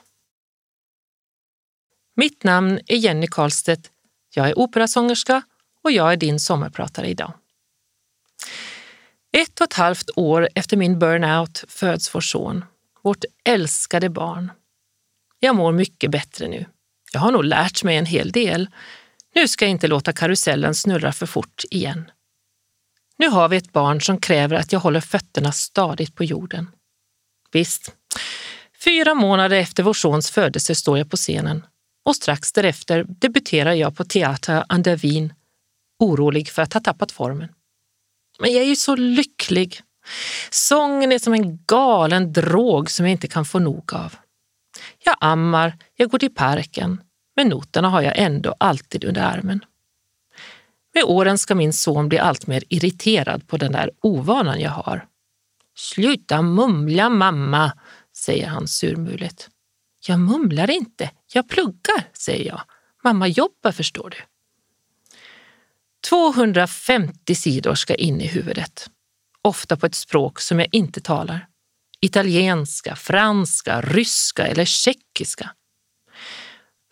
Mitt 2.16 2.44
namn 2.44 2.80
är 2.88 2.98
Jenny 2.98 3.28
Karlstedt. 3.28 3.92
Jag 4.34 4.50
är 4.50 4.60
operasångerska 4.60 5.42
och 5.84 5.92
jag 5.92 6.14
är 6.14 6.18
din 6.18 6.40
sommarpratare 6.40 7.08
idag. 7.08 7.34
Ett 9.38 9.62
och 9.62 9.68
ett 9.68 9.74
halvt 9.74 10.10
år 10.16 10.50
efter 10.56 10.78
min 10.78 11.00
burnout 11.00 11.64
föds 11.68 12.16
vår 12.16 12.22
son, 12.22 12.66
vårt 13.04 13.26
älskade 13.44 14.10
barn. 14.10 14.52
Jag 15.40 15.56
mår 15.56 15.72
mycket 15.72 16.12
bättre 16.12 16.48
nu. 16.48 16.66
Jag 17.14 17.20
har 17.20 17.32
nog 17.32 17.44
lärt 17.44 17.84
mig 17.84 17.98
en 17.98 18.06
hel 18.06 18.32
del. 18.32 18.70
Nu 19.36 19.48
ska 19.48 19.66
jag 19.66 19.72
inte 19.72 19.88
låta 19.88 20.14
karusellen 20.14 20.76
snurra 20.76 21.12
för 21.12 21.26
fort 21.26 21.64
igen. 21.72 22.12
Nu 23.18 23.28
har 23.28 23.50
vi 23.50 23.58
ett 23.58 23.72
barn 23.74 24.02
som 24.02 24.18
kräver 24.18 24.56
att 24.56 24.72
jag 24.72 24.80
håller 24.80 25.02
fötterna 25.02 25.52
stadigt 25.52 26.16
på 26.16 26.24
jorden. 26.24 26.70
Visst, 27.52 27.96
fyra 28.84 29.14
månader 29.14 29.58
efter 29.58 29.84
vår 29.84 29.94
sons 29.94 30.32
födelse 30.32 30.76
står 30.76 30.98
jag 30.98 31.10
på 31.10 31.18
scenen 31.18 31.66
och 32.04 32.16
strax 32.16 32.52
därefter 32.52 33.06
debuterar 33.08 33.74
jag 33.74 33.96
på 33.96 34.04
Teater 34.04 34.64
an 34.70 34.82
der 34.82 34.98
Wien, 34.98 35.34
orolig 36.00 36.50
för 36.50 36.62
att 36.62 36.74
ha 36.74 36.82
tappat 36.82 37.12
formen. 37.12 37.50
Men 38.40 38.52
jag 38.54 38.64
är 38.64 38.68
ju 38.68 38.76
så 38.76 38.96
lycklig. 38.96 39.82
Sången 40.50 41.12
är 41.12 41.20
som 41.20 41.34
en 41.34 41.64
galen 41.66 42.34
drog 42.34 42.92
som 42.92 43.06
jag 43.06 43.12
inte 43.12 43.28
kan 43.28 43.46
få 43.46 43.60
nog 43.60 43.94
av. 43.94 44.16
Jag 45.04 45.16
ammar, 45.20 45.78
jag 45.96 46.10
går 46.10 46.20
till 46.20 46.36
parken, 46.36 47.02
men 47.36 47.48
noterna 47.48 47.90
har 47.90 48.02
jag 48.02 48.18
ändå 48.18 48.56
alltid 48.58 49.04
under 49.04 49.22
armen. 49.22 49.66
Med 50.94 51.04
åren 51.04 51.38
ska 51.38 51.56
min 51.56 51.74
son 51.74 52.10
bli 52.10 52.20
allt 52.20 52.48
mer 52.48 52.64
irriterad 52.70 53.48
på 53.48 53.58
den 53.58 53.72
där 53.72 53.92
ovanan 54.02 54.60
jag 54.60 54.72
har. 54.72 55.06
Sluta 55.76 56.42
mumla 56.42 57.10
mamma, 57.10 57.72
säger 58.16 58.48
han 58.48 58.68
surmulet. 58.68 59.50
Jag 60.08 60.20
mumlar 60.20 60.70
inte, 60.70 61.12
jag 61.34 61.50
pluggar, 61.50 62.10
säger 62.14 62.46
jag. 62.46 62.62
Mamma 63.04 63.28
jobbar 63.28 63.72
förstår 63.72 64.10
du. 64.10 64.18
250 66.10 67.36
sidor 67.36 67.76
ska 67.76 67.96
in 67.96 68.22
i 68.22 68.28
huvudet, 68.28 68.90
ofta 69.42 69.78
på 69.78 69.86
ett 69.86 69.96
språk 69.96 70.40
som 70.40 70.60
jag 70.60 70.68
inte 70.72 71.02
talar. 71.02 71.48
Italienska, 72.00 72.96
franska, 72.96 73.82
ryska 73.82 74.48
eller 74.48 74.66
tjeckiska. 74.66 75.52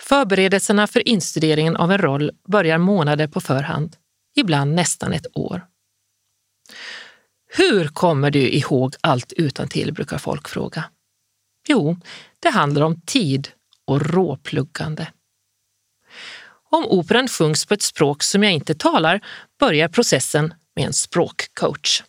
Förberedelserna 0.01 0.87
för 0.87 1.07
instuderingen 1.07 1.75
av 1.75 1.91
en 1.91 1.97
roll 1.97 2.31
börjar 2.47 2.77
månader 2.77 3.27
på 3.27 3.41
förhand, 3.41 3.95
ibland 4.35 4.73
nästan 4.73 5.13
ett 5.13 5.37
år. 5.37 5.65
Hur 7.57 7.87
kommer 7.87 8.31
du 8.31 8.49
ihåg 8.49 8.95
allt 9.01 9.33
utan 9.33 9.67
till 9.67 9.93
brukar 9.93 10.17
folk 10.17 10.47
fråga. 10.47 10.85
Jo, 11.69 11.97
det 12.39 12.49
handlar 12.49 12.81
om 12.81 13.01
tid 13.01 13.49
och 13.85 14.01
råpluggande. 14.01 15.07
Om 16.69 16.85
operan 16.85 17.27
sjungs 17.27 17.65
på 17.65 17.73
ett 17.73 17.81
språk 17.81 18.23
som 18.23 18.43
jag 18.43 18.53
inte 18.53 18.75
talar 18.75 19.21
börjar 19.59 19.87
processen 19.87 20.53
med 20.75 20.85
en 20.85 20.93
språkcoach. 20.93 22.03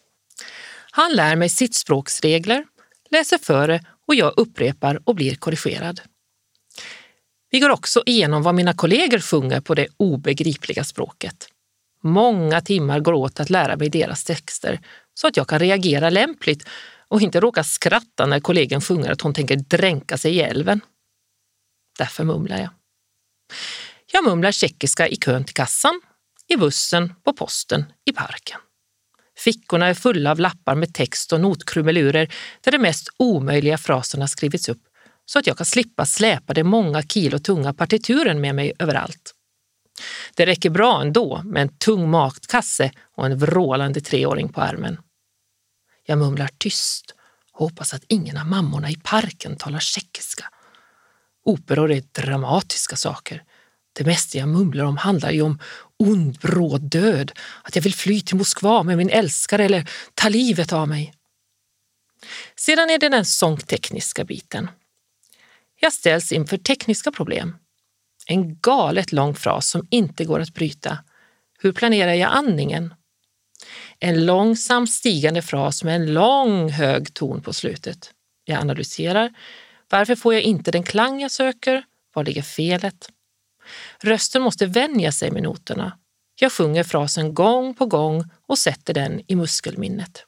Han 0.90 1.12
lär 1.12 1.36
mig 1.36 1.48
sitt 1.48 1.74
språksregler, 1.74 2.64
läser 3.10 3.38
före 3.38 3.84
och 4.06 4.14
jag 4.14 4.34
upprepar 4.36 5.00
och 5.04 5.14
blir 5.14 5.34
korrigerad. 5.34 6.00
Vi 7.50 7.60
går 7.60 7.70
också 7.70 8.02
igenom 8.06 8.42
vad 8.42 8.54
mina 8.54 8.74
kollegor 8.74 9.18
sjunger 9.18 9.60
på 9.60 9.74
det 9.74 9.86
obegripliga 9.96 10.84
språket. 10.84 11.48
Många 12.02 12.60
timmar 12.60 13.00
går 13.00 13.12
åt 13.12 13.40
att 13.40 13.50
lära 13.50 13.76
mig 13.76 13.88
deras 13.88 14.24
texter 14.24 14.80
så 15.14 15.26
att 15.26 15.36
jag 15.36 15.48
kan 15.48 15.58
reagera 15.58 16.10
lämpligt 16.10 16.68
och 17.10 17.20
inte 17.20 17.40
råka 17.40 17.64
skratta 17.64 18.26
när 18.26 18.40
kollegan 18.40 18.80
sjunger 18.80 19.10
att 19.10 19.20
hon 19.20 19.34
tänker 19.34 19.56
dränka 19.56 20.18
sig 20.18 20.36
i 20.36 20.40
älven. 20.40 20.80
Därför 21.98 22.24
mumlar 22.24 22.58
jag. 22.58 22.70
Jag 24.12 24.24
mumlar 24.24 24.52
tjeckiska 24.52 25.08
i 25.08 25.16
kön 25.16 25.44
till 25.44 25.54
kassan, 25.54 26.00
i 26.48 26.56
bussen, 26.56 27.14
på 27.24 27.32
posten, 27.32 27.84
i 28.10 28.12
parken. 28.12 28.60
Fickorna 29.38 29.86
är 29.86 29.94
fulla 29.94 30.30
av 30.30 30.40
lappar 30.40 30.74
med 30.74 30.94
text 30.94 31.32
och 31.32 31.40
notkrumelurer 31.40 32.32
där 32.60 32.72
de 32.72 32.78
mest 32.78 33.08
omöjliga 33.16 33.78
fraserna 33.78 34.28
skrivits 34.28 34.68
upp 34.68 34.82
så 35.24 35.38
att 35.38 35.46
jag 35.46 35.56
kan 35.56 35.66
slippa 35.66 36.06
släpa 36.06 36.54
de 36.54 36.64
många 36.64 37.02
kilo 37.02 37.38
tunga 37.38 37.74
partituren 37.74 38.40
med 38.40 38.54
mig 38.54 38.72
överallt. 38.78 39.34
Det 40.34 40.46
räcker 40.46 40.70
bra 40.70 41.02
ändå 41.02 41.42
med 41.44 41.62
en 41.62 41.78
tung 41.78 42.10
matkasse 42.10 42.92
och 43.16 43.26
en 43.26 43.38
vrålande 43.38 44.00
treåring 44.00 44.52
på 44.52 44.60
armen. 44.60 44.98
Jag 46.04 46.18
mumlar 46.18 46.50
tyst 46.58 47.14
och 47.52 47.60
hoppas 47.60 47.94
att 47.94 48.04
ingen 48.08 48.36
av 48.36 48.46
mammorna 48.46 48.90
i 48.90 48.96
parken 49.02 49.56
talar 49.56 49.78
tjeckiska. 49.78 50.44
Operor 51.44 51.92
är 51.92 52.02
dramatiska 52.12 52.96
saker. 52.96 53.44
Det 53.92 54.04
mesta 54.04 54.38
jag 54.38 54.48
mumlar 54.48 54.84
om 54.84 54.96
handlar 54.96 55.30
ju 55.30 55.42
om 55.42 55.58
ond, 55.96 56.38
bråd 56.38 56.80
död, 56.80 57.32
att 57.62 57.76
jag 57.76 57.82
vill 57.82 57.94
fly 57.94 58.20
till 58.20 58.36
Moskva 58.36 58.82
med 58.82 58.96
min 58.96 59.10
älskare 59.10 59.64
eller 59.64 59.90
ta 60.14 60.28
livet 60.28 60.72
av 60.72 60.88
mig. 60.88 61.14
Sedan 62.56 62.90
är 62.90 62.98
det 62.98 63.08
den 63.08 63.24
sångtekniska 63.24 64.24
biten. 64.24 64.70
Jag 65.80 65.92
ställs 65.92 66.32
inför 66.32 66.56
tekniska 66.56 67.12
problem. 67.12 67.56
En 68.26 68.58
galet 68.60 69.12
lång 69.12 69.34
fras 69.34 69.68
som 69.68 69.86
inte 69.90 70.24
går 70.24 70.40
att 70.40 70.54
bryta. 70.54 70.98
Hur 71.58 71.72
planerar 71.72 72.14
jag 72.14 72.32
andningen? 72.32 72.94
En 74.00 74.26
långsam 74.26 74.86
stigande 74.86 75.42
fras 75.42 75.84
med 75.84 75.96
en 75.96 76.14
lång 76.14 76.70
hög 76.70 77.14
ton 77.14 77.42
på 77.42 77.52
slutet. 77.52 78.10
Jag 78.44 78.60
analyserar. 78.60 79.34
Varför 79.90 80.16
får 80.16 80.34
jag 80.34 80.42
inte 80.42 80.70
den 80.70 80.82
klang 80.82 81.20
jag 81.20 81.30
söker? 81.30 81.84
Var 82.14 82.24
ligger 82.24 82.42
felet? 82.42 83.08
Rösten 84.00 84.42
måste 84.42 84.66
vänja 84.66 85.12
sig 85.12 85.30
med 85.30 85.42
noterna. 85.42 85.98
Jag 86.40 86.52
sjunger 86.52 86.84
frasen 86.84 87.34
gång 87.34 87.74
på 87.74 87.86
gång 87.86 88.24
och 88.46 88.58
sätter 88.58 88.94
den 88.94 89.22
i 89.26 89.36
muskelminnet. 89.36 90.24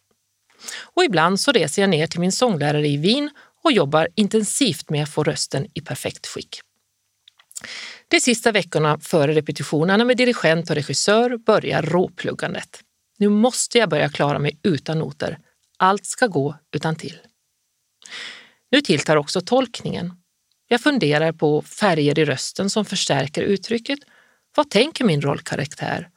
Och 0.95 1.05
ibland 1.05 1.41
så 1.41 1.53
reser 1.53 1.83
jag 1.83 1.91
ner 1.91 2.07
till 2.07 2.21
min 2.21 2.33
sånglärare 2.33 2.89
i 2.89 2.97
Wien 2.97 3.31
och 3.65 3.73
jobbar 3.73 4.09
intensivt 4.15 4.91
med 4.91 5.03
att 5.03 5.13
få 5.15 5.25
rösten 5.25 5.67
i 5.75 5.81
perfekt 5.81 6.27
skick. 6.27 6.61
De 8.09 8.21
sista 8.21 8.53
veckorna 8.53 8.99
före 8.99 9.33
repetitionerna 9.33 10.05
med 10.05 10.17
dirigent 10.17 10.71
och 10.71 10.77
regissör 10.77 11.37
börjar 11.37 11.83
råpluggandet. 11.83 12.81
Nu 13.23 13.29
måste 13.29 13.79
jag 13.79 13.89
börja 13.89 14.09
klara 14.09 14.39
mig 14.39 14.59
utan 14.63 14.99
noter. 14.99 15.39
Allt 15.77 16.07
ska 16.07 16.27
gå 16.27 16.57
utan 16.73 16.97
till. 16.97 17.19
Nu 18.71 18.81
tilltar 18.81 19.17
också 19.17 19.41
tolkningen. 19.41 20.13
Jag 20.69 20.81
funderar 20.81 21.33
på 21.33 21.63
färger 21.63 22.19
i 22.19 22.25
rösten 22.25 22.71
som 22.71 22.85
förstärker 22.85 23.43
uttrycket. 23.43 23.99
Vad 24.57 24.71
tänker 24.71 25.05
min 25.05 25.23
rollkaraktär? 25.23 26.09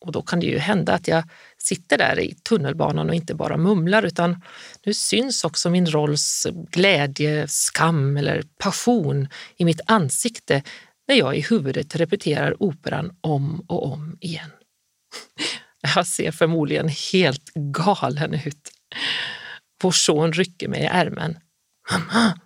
Och 0.00 0.12
då 0.12 0.22
kan 0.22 0.40
det 0.40 0.46
ju 0.46 0.58
hända 0.58 0.92
att 0.92 1.08
jag 1.08 1.24
sitter 1.58 1.98
där 1.98 2.20
i 2.20 2.34
tunnelbanan 2.34 3.08
och 3.08 3.14
inte 3.14 3.34
bara 3.34 3.56
mumlar 3.56 4.02
utan 4.02 4.42
nu 4.84 4.94
syns 4.94 5.44
också 5.44 5.70
min 5.70 5.86
rolls 5.86 6.46
glädje, 6.70 7.48
skam 7.48 8.16
eller 8.16 8.42
passion 8.58 9.28
i 9.56 9.64
mitt 9.64 9.80
ansikte 9.86 10.62
när 11.08 11.14
jag 11.14 11.36
i 11.36 11.40
huvudet 11.40 11.96
repeterar 11.96 12.62
operan 12.62 13.16
om 13.20 13.64
och 13.68 13.92
om 13.92 14.18
igen. 14.20 14.50
Jag 15.80 16.06
ser 16.06 16.30
förmodligen 16.30 16.88
helt 16.88 17.50
galen 17.54 18.34
ut. 18.34 18.70
Vår 19.82 19.90
son 19.90 20.32
rycker 20.32 20.68
mig 20.68 20.80
i 20.80 20.86
ärmen. 20.86 21.38
Mamma, 21.90 22.40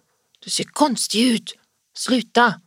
du 0.44 0.50
ser 0.50 0.64
konstig 0.64 1.26
ut. 1.32 1.54
Sluta! 1.96 2.60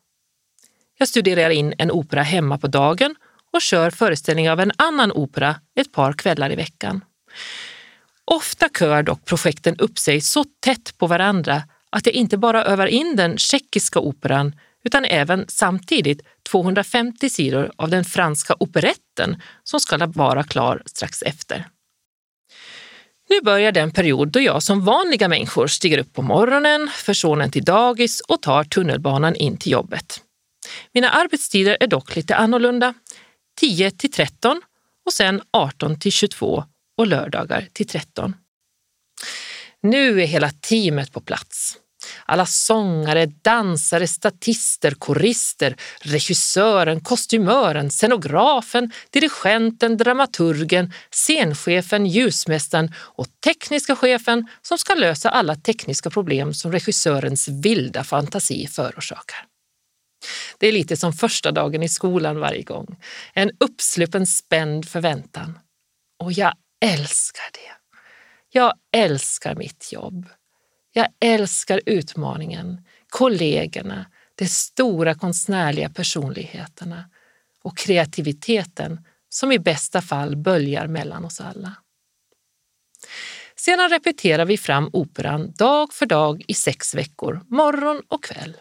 Jag 0.98 1.08
studerar 1.08 1.50
in 1.50 1.74
en 1.78 1.92
opera 1.92 2.22
hemma 2.22 2.58
på 2.58 2.68
dagen 2.68 3.16
och 3.54 3.62
kör 3.62 3.92
föreställning 3.92 4.50
av 4.50 4.60
en 4.60 4.72
annan 4.78 5.12
opera 5.12 5.56
ett 5.76 5.92
par 5.92 6.14
kvällar 6.14 6.52
i 6.52 6.56
veckan. 6.56 7.04
Ofta 8.26 8.70
kör 8.80 9.04
dock 9.04 9.26
projekten 9.26 9.76
upp 9.80 10.00
sig 10.00 10.22
så 10.22 10.46
tätt 10.60 10.98
på 10.98 11.08
varandra 11.08 11.64
att 11.90 12.06
jag 12.06 12.16
inte 12.16 12.38
bara 12.38 12.64
övar 12.66 12.88
in 12.88 13.16
den 13.16 13.38
tjeckiska 13.38 14.00
operan 14.00 14.56
utan 14.84 15.06
även 15.06 15.46
samtidigt 15.48 16.22
250 16.48 17.30
sidor 17.30 17.72
av 17.76 17.90
den 17.90 18.06
franska 18.06 18.56
operetten 18.60 19.42
som 19.64 19.80
ska 19.80 20.08
vara 20.08 20.44
klar 20.44 20.82
strax 20.86 21.22
efter. 21.22 21.68
Nu 23.30 23.42
börjar 23.42 23.72
den 23.72 23.92
period 23.92 24.28
då 24.28 24.40
jag 24.40 24.64
som 24.64 24.86
vanliga 24.86 25.28
människor 25.28 25.68
stiger 25.68 25.98
upp 25.98 26.14
på 26.14 26.22
morgonen, 26.22 26.90
för 26.94 27.14
sonen 27.14 27.52
till 27.52 27.64
dagis 27.64 28.22
och 28.22 28.42
tar 28.42 28.64
tunnelbanan 28.64 29.36
in 29.36 29.58
till 29.58 29.72
jobbet. 29.72 30.22
Mina 30.94 31.10
arbetstider 31.10 31.78
är 31.80 31.88
dock 31.88 32.16
lite 32.16 32.36
annorlunda. 32.36 32.94
10 33.60 33.92
till 33.92 34.12
13 34.12 34.62
och 35.06 35.14
sen 35.14 35.42
18 35.54 36.00
till 36.00 36.12
22 36.12 36.64
och 36.98 37.08
lördagar 37.08 37.68
till 37.74 37.88
13. 37.88 38.36
Nu 39.82 40.22
är 40.22 40.26
hela 40.26 40.50
teamet 40.50 41.12
på 41.12 41.22
plats. 41.22 41.78
Alla 42.26 42.46
sångare, 42.46 43.26
dansare, 43.26 44.08
statister, 44.08 44.92
korister, 44.92 45.76
regissören, 46.00 47.02
kostymören, 47.02 47.90
scenografen, 47.90 48.92
dirigenten, 49.10 49.98
dramaturgen, 49.98 50.94
scenchefen, 51.12 52.06
ljusmästaren 52.06 52.94
och 52.98 53.28
tekniska 53.44 53.96
chefen 53.96 54.48
som 54.62 54.78
ska 54.78 54.94
lösa 54.94 55.30
alla 55.30 55.56
tekniska 55.56 56.10
problem 56.10 56.54
som 56.54 56.72
regissörens 56.72 57.48
vilda 57.48 58.04
fantasi 58.04 58.68
förorsakar. 58.68 59.46
Det 60.58 60.68
är 60.68 60.72
lite 60.72 60.98
som 60.98 61.14
första 61.14 61.52
dagen 61.52 61.84
i 61.84 61.90
skolan 61.90 62.40
varje 62.40 62.64
gång. 62.64 62.98
En 63.34 63.52
uppsluppen 63.60 64.28
spänd 64.28 64.90
förväntan. 64.90 65.60
Och 66.24 66.32
jag 66.32 66.54
älskar 66.86 67.46
det. 67.54 67.72
Jag 68.50 68.74
älskar 68.98 69.56
mitt 69.56 69.92
jobb. 69.94 70.26
Jag 70.98 71.08
älskar 71.20 71.82
utmaningen, 71.86 72.82
kollegorna, 73.10 74.06
de 74.36 74.46
stora 74.48 75.16
konstnärliga 75.16 75.90
personligheterna 75.90 77.10
och 77.64 77.78
kreativiteten 77.78 79.06
som 79.30 79.52
i 79.52 79.60
bästa 79.60 80.02
fall 80.02 80.36
böljar 80.36 80.88
mellan 80.88 81.26
oss 81.26 81.42
alla. 81.42 81.74
Sedan 83.56 83.90
repeterar 83.90 84.46
vi 84.46 84.58
fram 84.58 84.90
operan 84.94 85.52
dag 85.52 85.94
för 85.94 86.06
dag 86.06 86.44
i 86.48 86.54
sex 86.54 86.96
veckor, 86.96 87.42
morgon 87.48 88.02
och 88.08 88.24
kväll. 88.24 88.58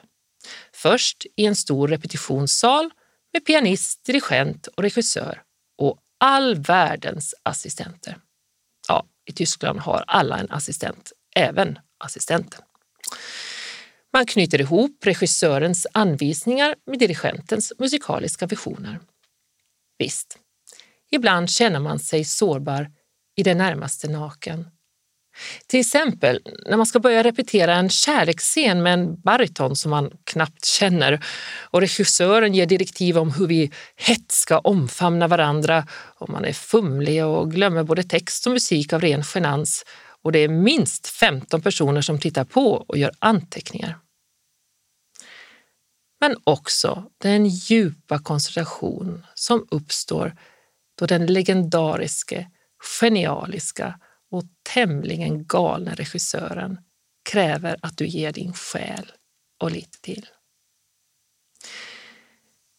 Först 0.72 1.26
i 1.36 1.46
en 1.46 1.56
stor 1.56 1.88
repetitionssal 1.88 2.90
med 3.32 3.44
pianist, 3.44 4.04
dirigent 4.04 4.66
och 4.66 4.82
regissör 4.82 5.42
och 5.78 5.98
all 6.18 6.54
världens 6.54 7.34
assistenter. 7.42 8.18
Ja, 8.88 9.06
i 9.24 9.32
Tyskland 9.32 9.80
har 9.80 10.04
alla 10.06 10.38
en 10.38 10.50
assistent, 10.50 11.12
även 11.34 11.78
assistenten. 11.98 12.62
Man 14.12 14.26
knyter 14.26 14.60
ihop 14.60 15.06
regissörens 15.06 15.86
anvisningar 15.92 16.74
med 16.86 16.98
dirigentens 16.98 17.72
musikaliska 17.78 18.46
visioner. 18.46 19.00
Visst, 19.98 20.38
ibland 21.10 21.50
känner 21.50 21.80
man 21.80 21.98
sig 21.98 22.24
sårbar, 22.24 22.90
i 23.36 23.42
det 23.42 23.54
närmaste 23.54 24.08
naken. 24.08 24.70
Till 25.66 25.80
exempel 25.80 26.40
när 26.66 26.76
man 26.76 26.86
ska 26.86 26.98
börja 26.98 27.22
repetera 27.22 27.74
en 27.74 27.88
kärleksscen 27.88 28.82
med 28.82 28.94
en 28.94 29.20
bariton 29.20 29.76
som 29.76 29.90
man 29.90 30.10
knappt 30.24 30.64
känner 30.64 31.24
och 31.70 31.80
regissören 31.80 32.54
ger 32.54 32.66
direktiv 32.66 33.18
om 33.18 33.32
hur 33.32 33.46
vi 33.46 33.72
hett 33.96 34.32
ska 34.32 34.58
omfamna 34.58 35.28
varandra 35.28 35.86
och 36.18 36.28
man 36.28 36.44
är 36.44 36.52
fumlig 36.52 37.24
och 37.24 37.50
glömmer 37.50 37.82
både 37.82 38.02
text 38.02 38.46
och 38.46 38.52
musik 38.52 38.92
av 38.92 39.00
ren 39.00 39.22
genans 39.34 39.84
och 40.26 40.32
det 40.32 40.38
är 40.38 40.48
minst 40.48 41.06
15 41.06 41.62
personer 41.62 42.00
som 42.00 42.18
tittar 42.18 42.44
på 42.44 42.72
och 42.72 42.98
gör 42.98 43.10
anteckningar. 43.18 43.98
Men 46.20 46.36
också 46.44 47.10
den 47.18 47.46
djupa 47.46 48.18
koncentration 48.18 49.26
som 49.34 49.66
uppstår 49.70 50.36
då 50.98 51.06
den 51.06 51.26
legendariske, 51.26 52.50
genialiska 53.00 54.00
och 54.30 54.42
tämligen 54.74 55.46
galne 55.46 55.94
regissören 55.94 56.78
kräver 57.30 57.76
att 57.82 57.98
du 57.98 58.06
ger 58.06 58.32
din 58.32 58.52
själ 58.52 59.12
och 59.60 59.70
lite 59.70 60.00
till. 60.00 60.26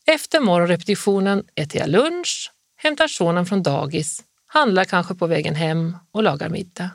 Efter 0.06 0.40
morgonrepetitionen 0.40 1.44
äter 1.56 1.82
jag 1.82 1.90
lunch, 1.90 2.52
hämtar 2.76 3.08
sonen 3.08 3.46
från 3.46 3.64
dagis, 3.64 4.24
handlar 4.46 4.86
kanske 4.86 5.16
på 5.16 5.28
vägen 5.28 5.56
hem 5.56 5.98
och 6.12 6.24
lagar 6.24 6.50
middag. 6.50 6.90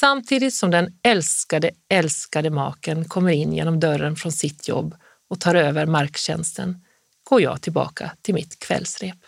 Samtidigt 0.00 0.54
som 0.54 0.70
den 0.70 0.98
älskade, 1.02 1.70
älskade 1.88 2.50
maken 2.50 3.04
kommer 3.04 3.32
in 3.32 3.52
genom 3.52 3.80
dörren 3.80 4.16
från 4.16 4.32
sitt 4.32 4.68
jobb 4.68 4.94
och 5.30 5.40
tar 5.40 5.54
över 5.54 5.86
marktjänsten 5.86 6.84
går 7.24 7.42
jag 7.42 7.62
tillbaka 7.62 8.12
till 8.22 8.34
mitt 8.34 8.58
kvällsrep. 8.58 9.18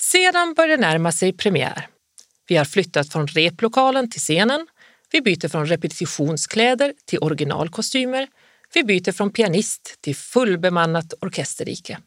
Sedan 0.00 0.54
börjar 0.54 0.76
det 0.76 0.80
närma 0.80 1.12
sig 1.12 1.32
premiär. 1.32 1.88
Vi 2.48 2.56
har 2.56 2.64
flyttat 2.64 3.12
från 3.12 3.26
replokalen 3.26 4.10
till 4.10 4.20
scenen. 4.20 4.66
Vi 5.12 5.22
byter 5.22 5.48
från 5.48 5.66
repetitionskläder 5.66 6.94
till 7.04 7.18
originalkostymer. 7.18 8.28
Vi 8.74 8.84
byter 8.84 9.12
från 9.12 9.32
pianist 9.32 9.98
till 10.00 10.16
fullbemannat 10.16 11.14
orkesterrike. 11.20 11.98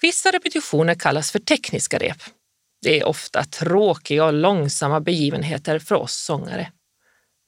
Vissa 0.00 0.30
repetitioner 0.30 0.94
kallas 0.94 1.32
för 1.32 1.38
tekniska 1.38 1.98
rep 1.98 2.22
det 2.82 3.00
är 3.00 3.08
ofta 3.08 3.44
tråkiga 3.44 4.24
och 4.24 4.32
långsamma 4.32 5.00
begivenheter 5.00 5.78
för 5.78 5.94
oss 5.94 6.12
sångare. 6.12 6.72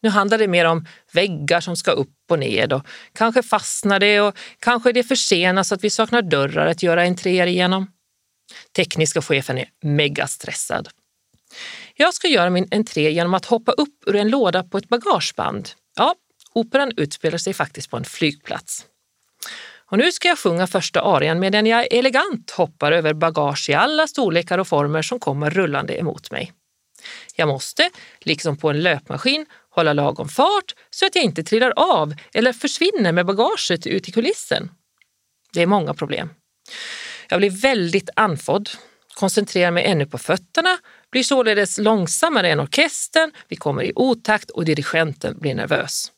Nu 0.03 0.09
handlar 0.09 0.39
det 0.39 0.49
mer 0.49 0.65
om 0.65 0.87
väggar 1.13 1.61
som 1.61 1.77
ska 1.77 1.91
upp 1.91 2.17
och 2.31 2.39
ned 2.39 2.73
och 2.73 2.87
kanske 3.13 3.43
fastnar 3.43 4.01
det 4.01 4.21
och 4.21 4.37
kanske 4.59 4.93
det 4.93 5.03
försenas 5.03 5.69
så 5.69 5.75
att 5.75 5.85
vi 5.85 5.91
saknar 5.91 6.23
dörrar 6.23 6.67
att 6.67 6.83
göra 6.83 7.03
entréer 7.03 7.47
igenom. 7.47 7.93
Tekniska 8.77 9.23
chefen 9.23 9.59
är 9.59 9.69
megastressad. 9.83 10.89
Jag 11.95 12.15
ska 12.15 12.29
göra 12.29 12.51
min 12.51 12.69
entré 12.71 13.11
genom 13.11 13.35
att 13.35 13.45
hoppa 13.45 13.73
upp 13.73 14.05
ur 14.07 14.17
en 14.17 14.29
låda 14.29 14.65
på 14.65 14.79
ett 14.79 14.89
bagageband. 14.89 15.71
Ja, 15.97 16.15
operan 16.53 16.93
utspelar 16.97 17.39
sig 17.39 17.55
faktiskt 17.55 17.91
på 17.91 17.97
en 17.97 18.05
flygplats. 18.05 18.87
Och 19.91 19.99
nu 19.99 20.13
ska 20.13 20.29
jag 20.29 20.39
sjunga 20.39 20.67
första 20.67 21.01
arian 21.01 21.39
medan 21.39 21.67
jag 21.67 21.93
elegant 21.93 22.51
hoppar 22.51 22.93
över 22.93 23.15
bagage 23.15 23.71
i 23.71 23.75
alla 23.75 24.07
storlekar 24.07 24.59
och 24.59 24.69
former 24.69 25.03
som 25.03 25.21
kommer 25.21 25.51
rullande 25.51 25.99
emot 25.99 26.31
mig. 26.31 26.53
Jag 27.37 27.49
måste, 27.49 27.91
liksom 28.21 28.57
på 28.57 28.71
en 28.71 28.83
löpmaskin, 28.83 29.47
hålla 29.71 29.93
lagom 29.93 30.29
fart 30.29 30.75
så 30.91 31.07
att 31.07 31.15
jag 31.15 31.25
inte 31.25 31.43
trillar 31.43 31.73
av 31.77 32.15
eller 32.35 32.53
försvinner 32.53 33.13
med 33.13 33.27
bagaget 33.27 33.87
ut 33.87 34.09
i 34.09 34.13
kulissen. 34.13 34.71
Det 35.53 35.63
är 35.63 35.67
många 35.67 35.95
problem. 35.95 36.31
Jag 37.29 37.39
blir 37.39 37.51
väldigt 37.51 38.11
andfådd, 38.17 38.71
koncentrerar 39.15 39.71
mig 39.71 39.85
ännu 39.85 40.07
på 40.07 40.19
fötterna, 40.19 40.79
blir 41.11 41.23
således 41.23 41.79
långsammare 41.79 42.51
än 42.51 42.61
orkestern, 42.61 43.33
vi 43.49 43.57
kommer 43.57 43.83
i 43.83 43.93
otakt 43.95 44.51
och 44.51 44.65
dirigenten 44.65 45.39
blir 45.39 45.55
nervös. 45.55 46.13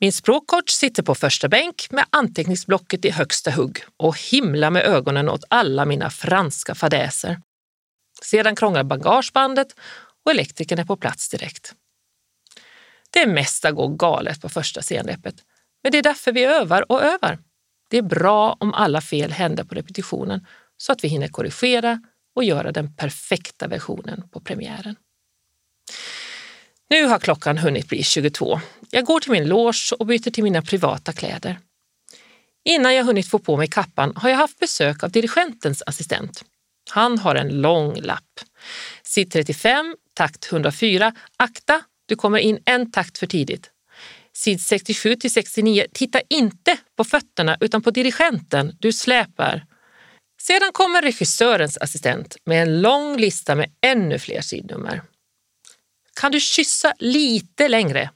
Min 0.00 0.12
språkcoach 0.12 0.70
sitter 0.70 1.02
på 1.02 1.14
första 1.14 1.48
bänk 1.48 1.86
med 1.90 2.04
anteckningsblocket 2.10 3.04
i 3.04 3.10
högsta 3.10 3.50
hugg 3.50 3.78
och 3.96 4.18
himlar 4.18 4.70
med 4.70 4.82
ögonen 4.82 5.28
åt 5.28 5.44
alla 5.50 5.84
mina 5.84 6.10
franska 6.10 6.74
fadäser. 6.74 7.40
Sedan 8.22 8.56
krånglar 8.56 8.84
bagagebandet 8.84 9.68
och 10.24 10.30
elektrikern 10.30 10.78
är 10.78 10.84
på 10.84 10.96
plats 10.96 11.28
direkt. 11.28 11.74
Det 13.10 13.26
mesta 13.26 13.72
går 13.72 13.96
galet 13.96 14.40
på 14.40 14.48
första 14.48 14.82
scenrepet, 14.82 15.34
men 15.82 15.92
det 15.92 15.98
är 15.98 16.02
därför 16.02 16.32
vi 16.32 16.44
övar 16.44 16.92
och 16.92 17.02
övar. 17.02 17.38
Det 17.90 17.98
är 17.98 18.02
bra 18.02 18.56
om 18.60 18.74
alla 18.74 19.00
fel 19.00 19.32
händer 19.32 19.64
på 19.64 19.74
repetitionen 19.74 20.46
så 20.76 20.92
att 20.92 21.04
vi 21.04 21.08
hinner 21.08 21.28
korrigera 21.28 22.00
och 22.34 22.44
göra 22.44 22.72
den 22.72 22.96
perfekta 22.96 23.68
versionen 23.68 24.28
på 24.28 24.40
premiären. 24.40 24.96
Nu 26.90 27.04
har 27.04 27.18
klockan 27.18 27.58
hunnit 27.58 27.88
bli 27.88 28.02
22. 28.02 28.60
Jag 28.90 29.04
går 29.04 29.20
till 29.20 29.32
min 29.32 29.48
loge 29.48 29.94
och 29.98 30.06
byter 30.06 30.30
till 30.30 30.44
mina 30.44 30.62
privata 30.62 31.12
kläder. 31.12 31.58
Innan 32.64 32.94
jag 32.94 33.04
hunnit 33.04 33.30
få 33.30 33.38
på 33.38 33.56
mig 33.56 33.68
kappan 33.68 34.12
har 34.16 34.30
jag 34.30 34.36
haft 34.36 34.58
besök 34.58 35.02
av 35.02 35.10
dirigentens 35.10 35.82
assistent. 35.86 36.44
Han 36.90 37.18
har 37.18 37.34
en 37.34 37.60
lång 37.60 38.00
lapp. 38.00 38.40
Sid 39.02 39.32
35, 39.32 39.96
takt 40.14 40.52
104. 40.52 41.14
Akta, 41.36 41.82
du 42.06 42.16
kommer 42.16 42.38
in 42.38 42.58
en 42.64 42.90
takt 42.90 43.18
för 43.18 43.26
tidigt. 43.26 43.70
Sid 44.32 44.60
67 44.60 45.16
till 45.16 45.32
69. 45.32 45.86
Titta 45.92 46.20
inte 46.28 46.76
på 46.96 47.04
fötterna 47.04 47.56
utan 47.60 47.82
på 47.82 47.90
dirigenten. 47.90 48.76
Du 48.78 48.92
släpar. 48.92 49.66
Sedan 50.42 50.72
kommer 50.72 51.02
regissörens 51.02 51.78
assistent 51.78 52.36
med 52.44 52.62
en 52.62 52.80
lång 52.80 53.16
lista 53.16 53.54
med 53.54 53.70
ännu 53.80 54.18
fler 54.18 54.40
sidnummer. 54.40 55.02
Kan 56.16 56.32
du 56.32 56.40
kyssa 56.40 56.94
lite 56.98 57.68
längre? 57.68 58.10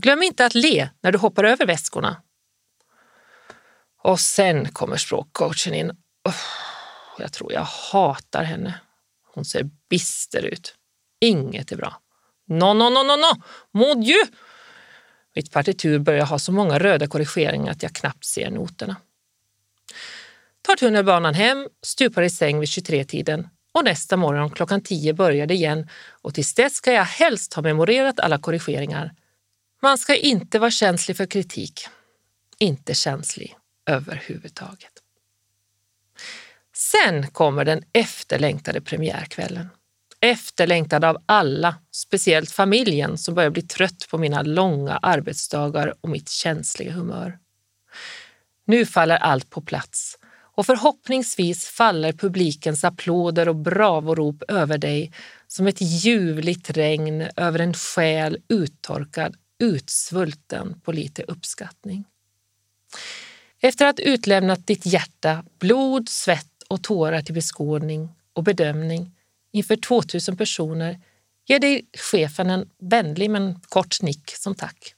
Glöm 0.00 0.22
inte 0.22 0.46
att 0.46 0.54
le 0.54 0.88
när 1.00 1.12
du 1.12 1.18
hoppar 1.18 1.44
över 1.44 1.66
väskorna. 1.66 2.22
Och 4.02 4.20
sen 4.20 4.72
kommer 4.72 4.96
språkcoachen 4.96 5.74
in. 5.74 5.92
jag 7.18 7.32
tror 7.32 7.52
jag 7.52 7.62
hatar 7.92 8.44
henne. 8.44 8.80
Hon 9.34 9.44
ser 9.44 9.70
bister 9.90 10.42
ut. 10.42 10.74
Inget 11.20 11.72
är 11.72 11.76
bra. 11.76 12.02
No, 12.48 12.74
no, 12.74 12.90
no, 12.90 13.02
no, 13.02 13.16
no! 13.16 13.42
Mon 13.72 14.00
Dieu! 14.00 14.24
Mitt 15.34 15.52
partitur 15.52 15.98
börjar 15.98 16.26
ha 16.26 16.38
så 16.38 16.52
många 16.52 16.78
röda 16.78 17.06
korrigeringar 17.06 17.72
att 17.72 17.82
jag 17.82 17.94
knappt 17.94 18.24
ser 18.24 18.50
noterna. 18.50 18.96
Tar 20.62 20.76
tunnelbanan 20.76 21.34
hem, 21.34 21.68
stupar 21.82 22.22
i 22.22 22.30
säng 22.30 22.60
vid 22.60 22.68
23-tiden 22.68 23.48
och 23.76 23.84
nästa 23.84 24.16
morgon 24.16 24.50
klockan 24.50 24.80
10 24.80 25.14
börjar 25.14 25.46
det 25.46 25.54
igen 25.54 25.88
och 26.22 26.34
tills 26.34 26.54
dess 26.54 26.74
ska 26.74 26.92
jag 26.92 27.04
helst 27.04 27.54
ha 27.54 27.62
memorerat 27.62 28.20
alla 28.20 28.38
korrigeringar. 28.38 29.14
Man 29.82 29.98
ska 29.98 30.16
inte 30.16 30.58
vara 30.58 30.70
känslig 30.70 31.16
för 31.16 31.26
kritik. 31.26 31.88
Inte 32.58 32.94
känslig 32.94 33.56
överhuvudtaget. 33.86 34.92
Sen 36.76 37.26
kommer 37.26 37.64
den 37.64 37.82
efterlängtade 37.92 38.80
premiärkvällen. 38.80 39.68
Efterlängtad 40.20 41.04
av 41.04 41.22
alla, 41.26 41.74
speciellt 41.90 42.50
familjen 42.50 43.18
som 43.18 43.34
börjar 43.34 43.50
bli 43.50 43.62
trött 43.62 44.06
på 44.10 44.18
mina 44.18 44.42
långa 44.42 44.96
arbetsdagar 44.96 45.94
och 46.00 46.08
mitt 46.08 46.28
känsliga 46.28 46.92
humör. 46.92 47.38
Nu 48.66 48.86
faller 48.86 49.16
allt 49.16 49.50
på 49.50 49.60
plats 49.60 50.18
och 50.56 50.66
förhoppningsvis 50.66 51.66
faller 51.66 52.12
publikens 52.12 52.84
applåder 52.84 53.48
och 53.48 53.56
bravorop 53.56 54.42
över 54.48 54.78
dig 54.78 55.12
som 55.46 55.66
ett 55.66 55.80
ljuvligt 55.80 56.70
regn 56.70 57.28
över 57.36 57.58
en 57.58 57.74
själ 57.74 58.38
uttorkad, 58.48 59.36
utsvulten 59.58 60.80
på 60.80 60.92
lite 60.92 61.22
uppskattning. 61.22 62.04
Efter 63.60 63.86
att 63.86 64.00
utlämnat 64.00 64.66
ditt 64.66 64.86
hjärta, 64.86 65.44
blod, 65.58 66.08
svett 66.08 66.62
och 66.68 66.82
tårar 66.82 67.22
till 67.22 67.34
beskådning 67.34 68.08
och 68.32 68.44
bedömning 68.44 69.12
inför 69.52 69.76
2000 69.76 70.36
personer 70.36 71.00
ger 71.46 71.58
dig 71.58 71.86
chefen 72.10 72.50
en 72.50 72.70
vänlig 72.78 73.30
men 73.30 73.60
kort 73.60 74.02
nick 74.02 74.30
som 74.30 74.54
tack. 74.54 74.95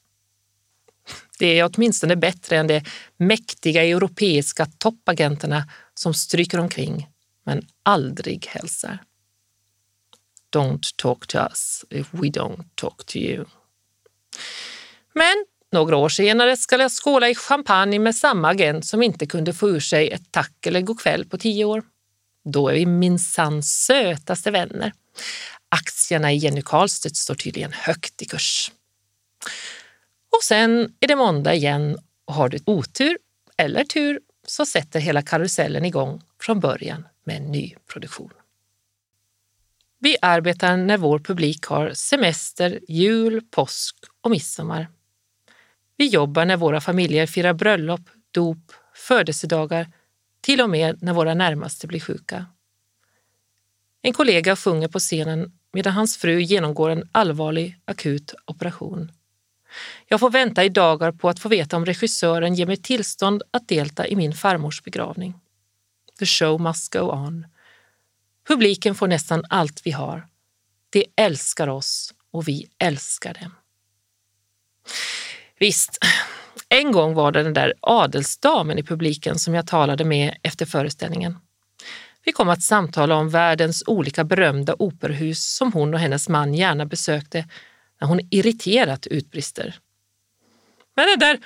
Det 1.39 1.59
är 1.59 1.69
åtminstone 1.73 2.15
bättre 2.15 2.57
än 2.57 2.67
de 2.67 2.81
mäktiga 3.17 3.83
europeiska 3.83 4.65
toppagenterna 4.77 5.69
som 5.93 6.13
stryker 6.13 6.59
omkring 6.59 7.07
men 7.45 7.67
aldrig 7.83 8.45
hälsar. 8.45 9.03
Don't 10.55 10.95
talk 10.95 11.27
to 11.27 11.37
us 11.37 11.85
if 11.89 12.07
we 12.11 12.27
don't 12.27 12.63
talk 12.75 13.05
to 13.05 13.17
you. 13.17 13.45
Men 15.13 15.45
några 15.71 15.97
år 15.97 16.09
senare 16.09 16.57
ska 16.57 16.77
jag 16.77 16.91
skåla 16.91 17.29
i 17.29 17.35
champagne 17.35 17.99
med 17.99 18.15
samma 18.15 18.49
agent 18.49 18.85
som 18.85 19.03
inte 19.03 19.25
kunde 19.25 19.53
få 19.53 19.69
ur 19.69 19.79
sig 19.79 20.09
ett 20.11 20.31
tack 20.31 20.65
eller 20.65 20.81
god 20.81 20.99
kväll 20.99 21.25
på 21.25 21.37
tio 21.37 21.65
år. 21.65 21.83
Då 22.45 22.69
är 22.69 22.73
vi 22.73 22.85
minsann 22.85 23.63
sötaste 23.63 24.51
vänner. 24.51 24.93
Aktierna 25.69 26.31
i 26.31 26.37
Jenny 26.37 26.61
Karlstedt 26.61 27.15
står 27.15 27.35
tydligen 27.35 27.73
högt 27.73 28.21
i 28.21 28.25
kurs. 28.25 28.71
Och 30.39 30.43
sen 30.43 30.93
är 30.99 31.07
det 31.07 31.15
måndag 31.15 31.55
igen 31.55 31.97
och 32.25 32.33
har 32.33 32.49
du 32.49 32.59
otur 32.65 33.17
eller 33.57 33.83
tur 33.83 34.19
så 34.47 34.65
sätter 34.65 34.99
hela 34.99 35.21
karusellen 35.21 35.85
igång 35.85 36.21
från 36.41 36.59
början 36.59 37.07
med 37.23 37.37
en 37.37 37.51
ny 37.51 37.75
produktion. 37.87 38.31
Vi 39.99 40.17
arbetar 40.21 40.77
när 40.77 40.97
vår 40.97 41.19
publik 41.19 41.65
har 41.65 41.93
semester, 41.93 42.79
jul, 42.87 43.41
påsk 43.51 43.95
och 44.21 44.31
midsommar. 44.31 44.87
Vi 45.97 46.07
jobbar 46.07 46.45
när 46.45 46.57
våra 46.57 46.81
familjer 46.81 47.27
firar 47.27 47.53
bröllop, 47.53 48.09
dop, 48.31 48.71
födelsedagar, 48.93 49.87
till 50.41 50.61
och 50.61 50.69
med 50.69 51.03
när 51.03 51.13
våra 51.13 51.33
närmaste 51.33 51.87
blir 51.87 51.99
sjuka. 51.99 52.45
En 54.01 54.13
kollega 54.13 54.55
sjunger 54.55 54.87
på 54.87 54.99
scenen 54.99 55.51
medan 55.73 55.93
hans 55.93 56.17
fru 56.17 56.41
genomgår 56.41 56.89
en 56.89 57.09
allvarlig 57.11 57.79
akut 57.85 58.33
operation. 58.45 59.11
Jag 60.07 60.19
får 60.19 60.29
vänta 60.29 60.63
i 60.63 60.69
dagar 60.69 61.11
på 61.11 61.29
att 61.29 61.39
få 61.39 61.49
veta 61.49 61.77
om 61.77 61.85
regissören 61.85 62.55
ger 62.55 62.65
mig 62.65 62.77
tillstånd 62.77 63.43
att 63.51 63.67
delta 63.67 64.07
i 64.07 64.15
min 64.15 64.33
farmors 64.33 64.83
begravning. 64.83 65.33
The 66.19 66.25
show 66.25 66.61
must 66.61 66.93
go 66.93 66.99
on. 66.99 67.47
Publiken 68.47 68.95
får 68.95 69.07
nästan 69.07 69.43
allt 69.49 69.81
vi 69.85 69.91
har. 69.91 70.27
De 70.89 71.05
älskar 71.15 71.67
oss 71.67 72.13
och 72.31 72.47
vi 72.47 72.69
älskar 72.77 73.33
dem. 73.33 73.51
Visst, 75.59 75.97
en 76.69 76.91
gång 76.91 77.13
var 77.13 77.31
det 77.31 77.43
den 77.43 77.53
där 77.53 77.73
adelsdamen 77.81 78.77
i 78.77 78.83
publiken 78.83 79.39
som 79.39 79.53
jag 79.53 79.67
talade 79.67 80.05
med 80.05 80.37
efter 80.43 80.65
föreställningen. 80.65 81.37
Vi 82.25 82.31
kom 82.31 82.49
att 82.49 82.63
samtala 82.63 83.15
om 83.15 83.29
världens 83.29 83.83
olika 83.87 84.23
berömda 84.23 84.75
operahus 84.79 85.55
som 85.55 85.73
hon 85.73 85.93
och 85.93 85.99
hennes 85.99 86.29
man 86.29 86.53
gärna 86.53 86.85
besökte 86.85 87.45
när 88.01 88.07
hon 88.07 88.19
irriterat 88.31 89.07
utbrister. 89.07 89.79
Men 90.95 91.07
den 91.07 91.19
där 91.19 91.39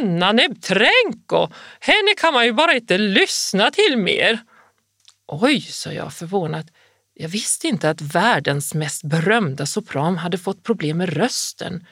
Anna 0.00 0.32
Nebtrenko, 0.32 1.48
henne 1.80 2.14
kan 2.16 2.34
man 2.34 2.44
ju 2.44 2.52
bara 2.52 2.74
inte 2.74 2.98
lyssna 2.98 3.70
till 3.70 3.96
mer. 3.96 4.38
Oj, 5.26 5.60
sa 5.60 5.92
jag 5.92 6.12
förvånat. 6.12 6.66
Jag 7.14 7.28
visste 7.28 7.68
inte 7.68 7.90
att 7.90 8.00
världens 8.00 8.74
mest 8.74 9.04
berömda 9.04 9.66
sopran 9.66 10.16
hade 10.16 10.38
fått 10.38 10.62
problem 10.62 10.98
med 10.98 11.16
rösten. 11.16 11.86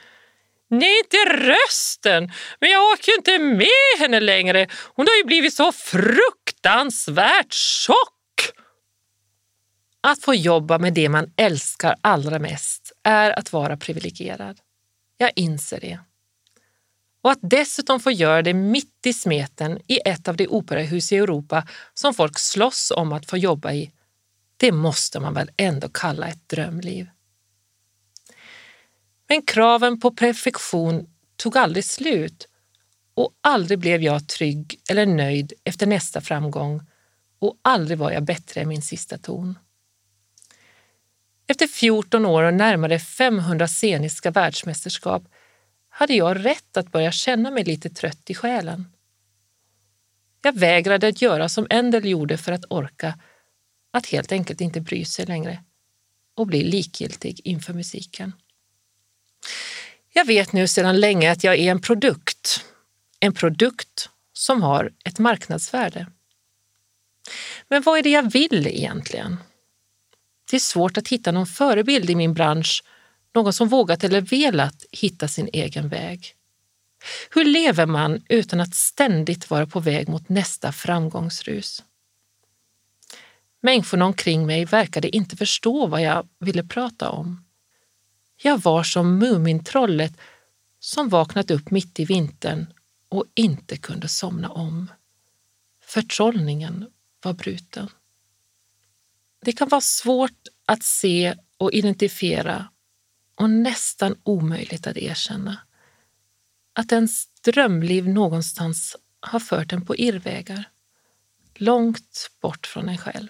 Nej, 0.71 0.99
inte 0.99 1.17
rösten, 1.37 2.33
men 2.61 2.71
jag 2.71 2.93
orkar 2.93 3.13
ju 3.13 3.17
inte 3.17 3.39
med 3.39 4.01
henne 4.01 4.21
längre. 4.21 4.69
Hon 4.95 5.07
har 5.07 5.17
ju 5.17 5.25
blivit 5.25 5.55
så 5.55 5.73
fruktansvärt 5.73 7.53
tjock. 7.53 8.18
Att 10.01 10.23
få 10.23 10.35
jobba 10.35 10.79
med 10.79 10.95
det 10.95 11.09
man 11.09 11.33
älskar 11.37 11.97
allra 12.01 12.39
mest 12.39 12.93
är 13.03 13.39
att 13.39 13.53
vara 13.53 13.77
privilegierad. 13.77 14.61
Jag 15.17 15.31
inser 15.37 15.81
det. 15.81 15.99
Och 17.23 17.31
att 17.31 17.39
dessutom 17.43 18.01
få 18.01 18.11
göra 18.11 18.43
det 18.43 18.55
mitt 18.55 19.07
i 19.07 19.13
smeten 19.13 19.79
i 19.87 20.01
ett 20.05 20.29
av 20.29 20.37
de 20.37 20.49
operahus 20.49 21.13
i 21.13 21.17
Europa 21.17 21.67
som 21.95 22.15
folk 22.15 22.39
slåss 22.39 22.93
om 22.97 23.13
att 23.13 23.27
få 23.27 23.37
jobba 23.37 23.73
i, 23.73 23.93
det 24.57 24.73
måste 24.73 25.21
man 25.21 25.35
väl 25.35 25.51
ändå 25.57 25.89
kalla 25.89 26.29
ett 26.29 26.49
drömliv. 26.49 27.09
Men 29.29 29.43
kraven 29.43 30.01
på 30.01 30.11
perfektion 30.11 31.07
tog 31.37 31.57
aldrig 31.57 31.85
slut 31.85 32.49
och 33.15 33.33
aldrig 33.41 33.79
blev 33.79 34.03
jag 34.03 34.29
trygg 34.29 34.81
eller 34.91 35.07
nöjd 35.07 35.53
efter 35.65 35.87
nästa 35.87 36.21
framgång 36.21 36.81
och 37.39 37.59
aldrig 37.63 37.99
var 37.99 38.11
jag 38.11 38.25
bättre 38.25 38.61
än 38.61 38.69
min 38.69 38.83
sista 38.83 39.19
ton. 39.19 39.59
Efter 41.51 41.67
14 41.67 42.27
år 42.27 42.43
och 42.43 42.55
närmare 42.55 42.99
500 42.99 43.69
sceniska 43.69 44.31
världsmästerskap 44.31 45.23
hade 45.89 46.15
jag 46.15 46.45
rätt 46.45 46.77
att 46.77 46.93
börja 46.93 47.13
känna 47.13 47.51
mig 47.51 47.65
lite 47.65 47.91
trött 47.91 48.31
i 48.31 48.35
själen. 48.35 48.87
Jag 50.43 50.59
vägrade 50.59 51.09
att 51.09 51.23
göra 51.23 51.49
som 51.49 51.67
Endel 51.71 52.07
gjorde 52.07 52.39
för 52.39 52.53
att 52.53 52.65
orka, 52.71 53.19
att 53.91 54.07
helt 54.07 54.33
enkelt 54.33 54.61
inte 54.61 54.81
bry 54.81 55.05
sig 55.05 55.27
längre 55.27 55.65
och 56.37 56.47
bli 56.47 56.63
likgiltig 56.65 57.41
inför 57.45 57.75
musiken. 57.75 58.33
Jag 60.13 60.25
vet 60.25 60.53
nu 60.53 60.69
sedan 60.69 61.01
länge 61.01 61.33
att 61.33 61.45
jag 61.45 61.55
är 61.55 61.71
en 61.71 61.81
produkt. 61.81 62.65
En 63.21 63.35
produkt 63.35 64.11
som 64.33 64.63
har 64.63 64.93
ett 65.05 65.19
marknadsvärde. 65.19 66.07
Men 67.69 67.83
vad 67.83 67.99
är 67.99 68.03
det 68.03 68.11
jag 68.11 68.33
vill 68.33 68.67
egentligen? 68.67 69.37
Det 70.51 70.57
är 70.57 70.61
svårt 70.61 70.99
att 70.99 71.09
hitta 71.09 71.33
någon 71.33 71.47
förebild 71.47 72.11
i 72.11 72.15
min 72.15 72.35
bransch, 72.35 72.85
någon 73.35 73.53
som 73.53 73.69
vågat 73.69 74.05
eller 74.05 74.21
velat 74.21 74.85
hitta 74.91 75.29
sin 75.29 75.49
egen 75.53 75.89
väg. 75.89 76.35
Hur 77.31 77.45
lever 77.45 77.87
man 77.87 78.23
utan 78.29 78.61
att 78.61 78.75
ständigt 78.75 79.51
vara 79.51 79.67
på 79.67 79.81
väg 79.81 80.09
mot 80.09 80.29
nästa 80.29 80.73
framgångsrus? 80.73 81.85
Människorna 83.61 84.05
omkring 84.05 84.47
mig 84.47 84.65
verkade 84.65 85.17
inte 85.17 85.37
förstå 85.37 85.87
vad 85.87 86.03
jag 86.03 86.29
ville 86.39 86.65
prata 86.65 87.11
om. 87.11 87.45
Jag 88.43 88.63
var 88.63 88.83
som 88.83 89.19
Mumintrollet 89.19 90.13
som 90.81 91.09
vaknat 91.09 91.51
upp 91.51 91.71
mitt 91.71 92.01
i 92.01 92.05
vintern 92.05 92.67
och 93.09 93.25
inte 93.35 93.77
kunde 93.77 94.09
somna 94.09 94.51
om. 94.51 94.91
Förtrollningen 95.85 96.87
var 97.23 97.33
bruten. 97.33 97.89
Det 99.41 99.53
kan 99.53 99.69
vara 99.69 99.81
svårt 99.81 100.49
att 100.67 100.83
se 100.83 101.35
och 101.57 101.73
identifiera 101.73 102.69
och 103.35 103.51
nästan 103.51 104.21
omöjligt 104.23 104.87
att 104.87 104.97
erkänna 104.97 105.59
att 106.73 106.93
ens 106.93 107.27
drömliv 107.27 108.09
någonstans 108.09 108.97
har 109.21 109.41
fört 109.41 109.73
en 109.73 109.85
på 109.85 109.97
irrvägar, 109.97 110.65
långt 111.55 112.31
bort 112.41 112.67
från 112.67 112.89
en 112.89 112.99
själv. 112.99 113.29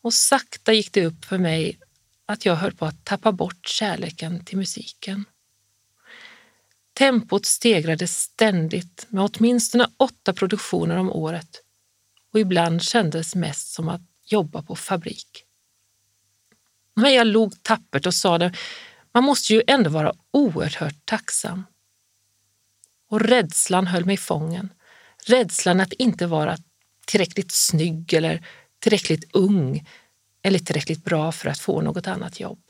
Och 0.00 0.14
sakta 0.14 0.72
gick 0.72 0.92
det 0.92 1.06
upp 1.06 1.24
för 1.24 1.38
mig 1.38 1.78
att 2.26 2.46
jag 2.46 2.56
höll 2.56 2.74
på 2.74 2.86
att 2.86 3.04
tappa 3.04 3.32
bort 3.32 3.66
kärleken 3.66 4.44
till 4.44 4.58
musiken. 4.58 5.24
Tempot 6.92 7.46
stegrade 7.46 8.06
ständigt 8.06 9.06
med 9.08 9.30
åtminstone 9.32 9.86
åtta 9.96 10.32
produktioner 10.32 10.96
om 10.96 11.10
året 11.10 11.62
och 12.32 12.40
ibland 12.40 12.82
kändes 12.82 13.34
mest 13.34 13.72
som 13.72 13.88
att 13.88 14.07
jobba 14.32 14.62
på 14.62 14.76
fabrik. 14.76 15.44
Men 16.94 17.14
jag 17.14 17.26
log 17.26 17.62
tappert 17.62 18.06
och 18.06 18.14
sa 18.14 18.38
det, 18.38 18.54
man 19.12 19.24
måste 19.24 19.54
ju 19.54 19.62
ändå 19.66 19.90
vara 19.90 20.14
oerhört 20.30 21.06
tacksam. 21.06 21.64
Och 23.08 23.20
rädslan 23.20 23.86
höll 23.86 24.04
mig 24.04 24.16
fången. 24.16 24.72
Rädslan 25.26 25.80
att 25.80 25.92
inte 25.92 26.26
vara 26.26 26.56
tillräckligt 27.06 27.52
snygg 27.52 28.12
eller 28.12 28.46
tillräckligt 28.78 29.24
ung 29.32 29.86
eller 30.42 30.58
tillräckligt 30.58 31.04
bra 31.04 31.32
för 31.32 31.48
att 31.48 31.58
få 31.58 31.80
något 31.80 32.06
annat 32.06 32.40
jobb. 32.40 32.62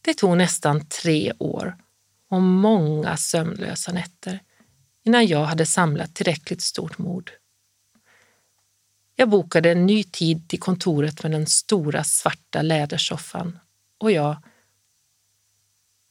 Det 0.00 0.14
tog 0.14 0.36
nästan 0.36 0.88
tre 0.88 1.32
år 1.38 1.76
och 2.30 2.42
många 2.42 3.16
sömnlösa 3.16 3.92
nätter 3.92 4.40
innan 5.04 5.26
jag 5.26 5.44
hade 5.44 5.66
samlat 5.66 6.14
tillräckligt 6.14 6.62
stort 6.62 6.98
mod. 6.98 7.30
Jag 9.18 9.28
bokade 9.28 9.70
en 9.70 9.86
ny 9.86 10.04
tid 10.04 10.48
till 10.48 10.60
kontoret 10.60 11.22
med 11.22 11.32
den 11.32 11.46
stora 11.46 12.04
svarta 12.04 12.62
lädersoffan 12.62 13.58
och 13.98 14.10
jag 14.10 14.36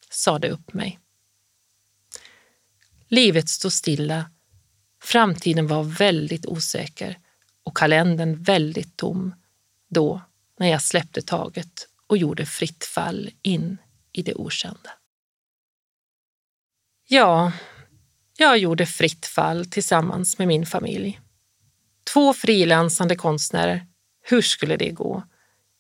sade 0.10 0.50
upp 0.50 0.74
mig. 0.74 1.00
Livet 3.08 3.50
stod 3.50 3.74
stilla, 3.74 4.32
framtiden 5.04 5.68
var 5.68 5.84
väldigt 5.84 6.46
osäker 6.46 7.20
och 7.64 7.78
kalendern 7.78 8.44
väldigt 8.44 8.98
tom 8.98 9.36
då 9.90 10.22
när 10.60 10.68
jag 10.68 10.82
släppte 10.82 11.22
taget 11.22 11.88
och 12.08 12.18
gjorde 12.18 12.46
fritt 12.46 12.86
fall 12.86 13.30
in 13.42 13.78
i 14.12 14.22
det 14.22 14.34
okända. 14.34 14.90
Ja, 17.08 17.52
jag 18.38 18.58
gjorde 18.58 18.86
fritt 18.86 19.26
fall 19.26 19.66
tillsammans 19.66 20.38
med 20.38 20.48
min 20.48 20.66
familj. 20.66 21.20
Två 22.14 22.34
frilansande 22.34 23.16
konstnärer. 23.16 23.88
Hur 24.22 24.42
skulle 24.42 24.78
det 24.78 24.92
gå? 24.92 25.24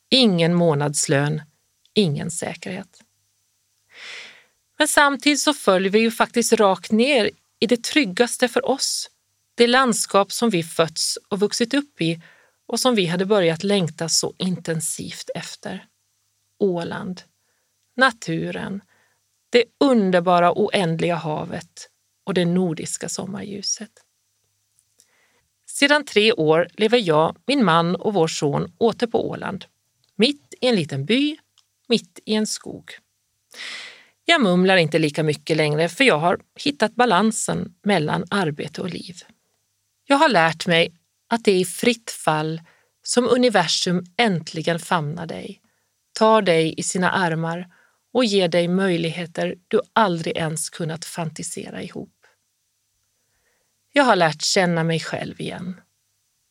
Ingen 0.09 0.53
månadslön, 0.53 1.41
ingen 1.93 2.31
säkerhet. 2.31 2.99
Men 4.77 4.87
samtidigt 4.87 5.39
så 5.39 5.53
följer 5.53 5.91
vi 5.91 5.99
ju 5.99 6.11
faktiskt 6.11 6.53
rakt 6.53 6.91
ner 6.91 7.29
i 7.59 7.67
det 7.67 7.83
tryggaste 7.83 8.47
för 8.47 8.69
oss. 8.69 9.09
Det 9.55 9.67
landskap 9.67 10.31
som 10.31 10.49
vi 10.49 10.63
fötts 10.63 11.17
och 11.29 11.39
vuxit 11.39 11.73
upp 11.73 12.01
i 12.01 12.21
och 12.67 12.79
som 12.79 12.95
vi 12.95 13.05
hade 13.05 13.25
börjat 13.25 13.63
längta 13.63 14.09
så 14.09 14.33
intensivt 14.37 15.29
efter. 15.35 15.87
Åland, 16.59 17.21
naturen, 17.95 18.81
det 19.49 19.63
underbara 19.79 20.53
oändliga 20.55 21.15
havet 21.15 21.89
och 22.23 22.33
det 22.33 22.45
nordiska 22.45 23.09
sommarljuset. 23.09 24.04
Sedan 25.75 26.05
tre 26.05 26.33
år 26.33 26.67
lever 26.73 26.97
jag, 26.97 27.37
min 27.45 27.65
man 27.65 27.95
och 27.95 28.13
vår 28.13 28.27
son 28.27 28.71
åter 28.77 29.07
på 29.07 29.29
Åland. 29.29 29.65
Mitt 30.15 30.53
i 30.61 30.67
en 30.67 30.75
liten 30.75 31.05
by, 31.05 31.37
mitt 31.87 32.19
i 32.25 32.33
en 32.33 32.47
skog. 32.47 32.91
Jag 34.25 34.41
mumlar 34.41 34.77
inte 34.77 34.99
lika 34.99 35.23
mycket 35.23 35.57
längre 35.57 35.89
för 35.89 36.03
jag 36.03 36.19
har 36.19 36.39
hittat 36.59 36.95
balansen 36.95 37.73
mellan 37.83 38.25
arbete 38.29 38.81
och 38.81 38.89
liv. 38.89 39.15
Jag 40.05 40.17
har 40.17 40.29
lärt 40.29 40.67
mig 40.67 40.93
att 41.29 41.43
det 41.43 41.51
är 41.51 41.59
i 41.59 41.65
fritt 41.65 42.11
fall 42.11 42.61
som 43.03 43.27
universum 43.29 44.05
äntligen 44.17 44.79
famnar 44.79 45.25
dig, 45.25 45.61
tar 46.13 46.41
dig 46.41 46.73
i 46.77 46.83
sina 46.83 47.11
armar 47.11 47.67
och 48.13 48.25
ger 48.25 48.47
dig 48.47 48.67
möjligheter 48.67 49.55
du 49.67 49.81
aldrig 49.93 50.37
ens 50.37 50.69
kunnat 50.69 51.05
fantisera 51.05 51.83
ihop. 51.83 52.14
Jag 53.97 54.03
har 54.03 54.15
lärt 54.15 54.41
känna 54.41 54.83
mig 54.83 54.99
själv 54.99 55.41
igen. 55.41 55.81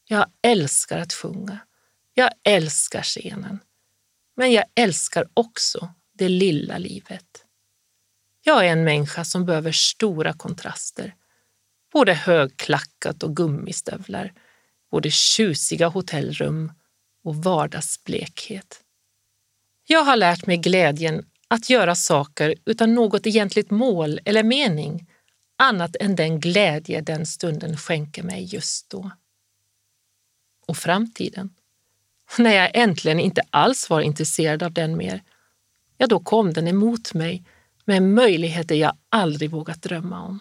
Jag 0.09 0.26
älskar 0.42 0.98
att 0.98 1.12
sjunga. 1.12 1.59
Jag 2.14 2.30
älskar 2.42 3.02
scenen. 3.02 3.59
Men 4.37 4.52
jag 4.52 4.64
älskar 4.74 5.28
också 5.35 5.88
det 6.12 6.28
lilla 6.28 6.78
livet. 6.78 7.44
Jag 8.42 8.66
är 8.66 8.72
en 8.72 8.85
människa 8.85 9.24
som 9.24 9.46
behöver 9.46 9.72
stora 9.72 10.33
kontraster. 10.33 11.14
Både 11.92 12.14
högklackat 12.14 13.22
och 13.22 13.37
gummistövlar, 13.37 14.33
både 14.90 15.11
tjusiga 15.11 15.88
hotellrum 15.88 16.72
och 17.24 17.37
vardagsblekhet. 17.37 18.80
Jag 19.87 20.04
har 20.04 20.16
lärt 20.16 20.46
mig 20.46 20.57
glädjen 20.57 21.26
att 21.48 21.70
göra 21.70 21.94
saker 21.94 22.54
utan 22.64 22.94
något 22.94 23.26
egentligt 23.26 23.70
mål 23.70 24.20
eller 24.24 24.42
mening 24.42 25.07
annat 25.57 25.97
än 26.01 26.17
den 26.17 26.40
glädje 26.40 27.01
den 27.01 27.27
stunden 27.27 27.77
skänker 27.77 28.23
mig 28.23 28.45
just 28.45 28.90
då. 28.90 29.11
Och 30.67 30.77
framtiden? 30.77 31.55
När 32.38 32.55
jag 32.55 32.71
äntligen 32.75 33.21
inte 33.21 33.43
alls 33.51 33.90
var 33.90 34.01
intresserad 34.01 34.62
av 34.62 34.73
den 34.73 34.97
mer, 34.97 35.23
ja 35.99 36.07
då 36.07 36.21
kom 36.21 36.53
den 36.53 36.69
emot 36.69 37.14
mig 37.14 37.45
med 37.85 38.03
möjligheter 38.03 38.75
jag 38.75 38.97
aldrig 39.09 39.51
vågat 39.51 39.83
drömma 39.83 40.23
om. 40.23 40.40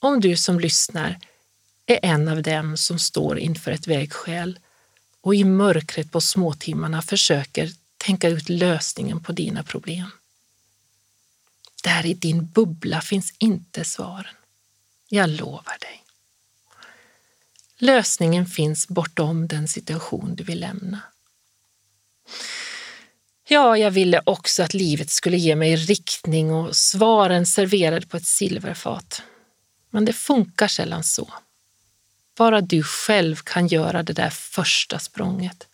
Om 0.00 0.20
du 0.20 0.36
som 0.36 0.60
lyssnar 0.60 1.18
är 1.86 1.98
en 2.02 2.28
av 2.28 2.42
dem 2.42 2.76
som 2.76 2.98
står 2.98 3.38
inför 3.38 3.70
ett 3.70 3.86
vägskäl 3.86 4.58
och 5.20 5.34
i 5.34 5.44
mörkret 5.44 6.12
på 6.12 6.20
småtimmarna 6.20 7.02
försöker 7.02 7.70
tänka 7.96 8.28
ut 8.28 8.48
lösningen 8.48 9.22
på 9.22 9.32
dina 9.32 9.62
problem. 9.62 10.10
Där 11.82 12.06
i 12.06 12.14
din 12.14 12.46
bubbla 12.46 13.00
finns 13.00 13.34
inte 13.38 13.84
svaren. 13.84 14.34
Jag 15.08 15.30
lovar 15.30 15.76
dig. 15.80 16.04
Lösningen 17.78 18.46
finns 18.46 18.88
bortom 18.88 19.48
den 19.48 19.68
situation 19.68 20.34
du 20.34 20.44
vill 20.44 20.60
lämna. 20.60 21.00
Ja, 23.48 23.76
jag 23.76 23.90
ville 23.90 24.22
också 24.26 24.62
att 24.62 24.74
livet 24.74 25.10
skulle 25.10 25.36
ge 25.36 25.56
mig 25.56 25.76
riktning 25.76 26.52
och 26.52 26.76
svaren 26.76 27.46
serverade 27.46 28.06
på 28.06 28.16
ett 28.16 28.26
silverfat. 28.26 29.22
Men 29.90 30.04
det 30.04 30.12
funkar 30.12 30.68
sällan 30.68 31.04
så. 31.04 31.32
Bara 32.36 32.60
du 32.60 32.82
själv 32.82 33.36
kan 33.36 33.66
göra 33.66 34.02
det 34.02 34.12
där 34.12 34.30
första 34.30 34.98
språnget. 34.98 35.66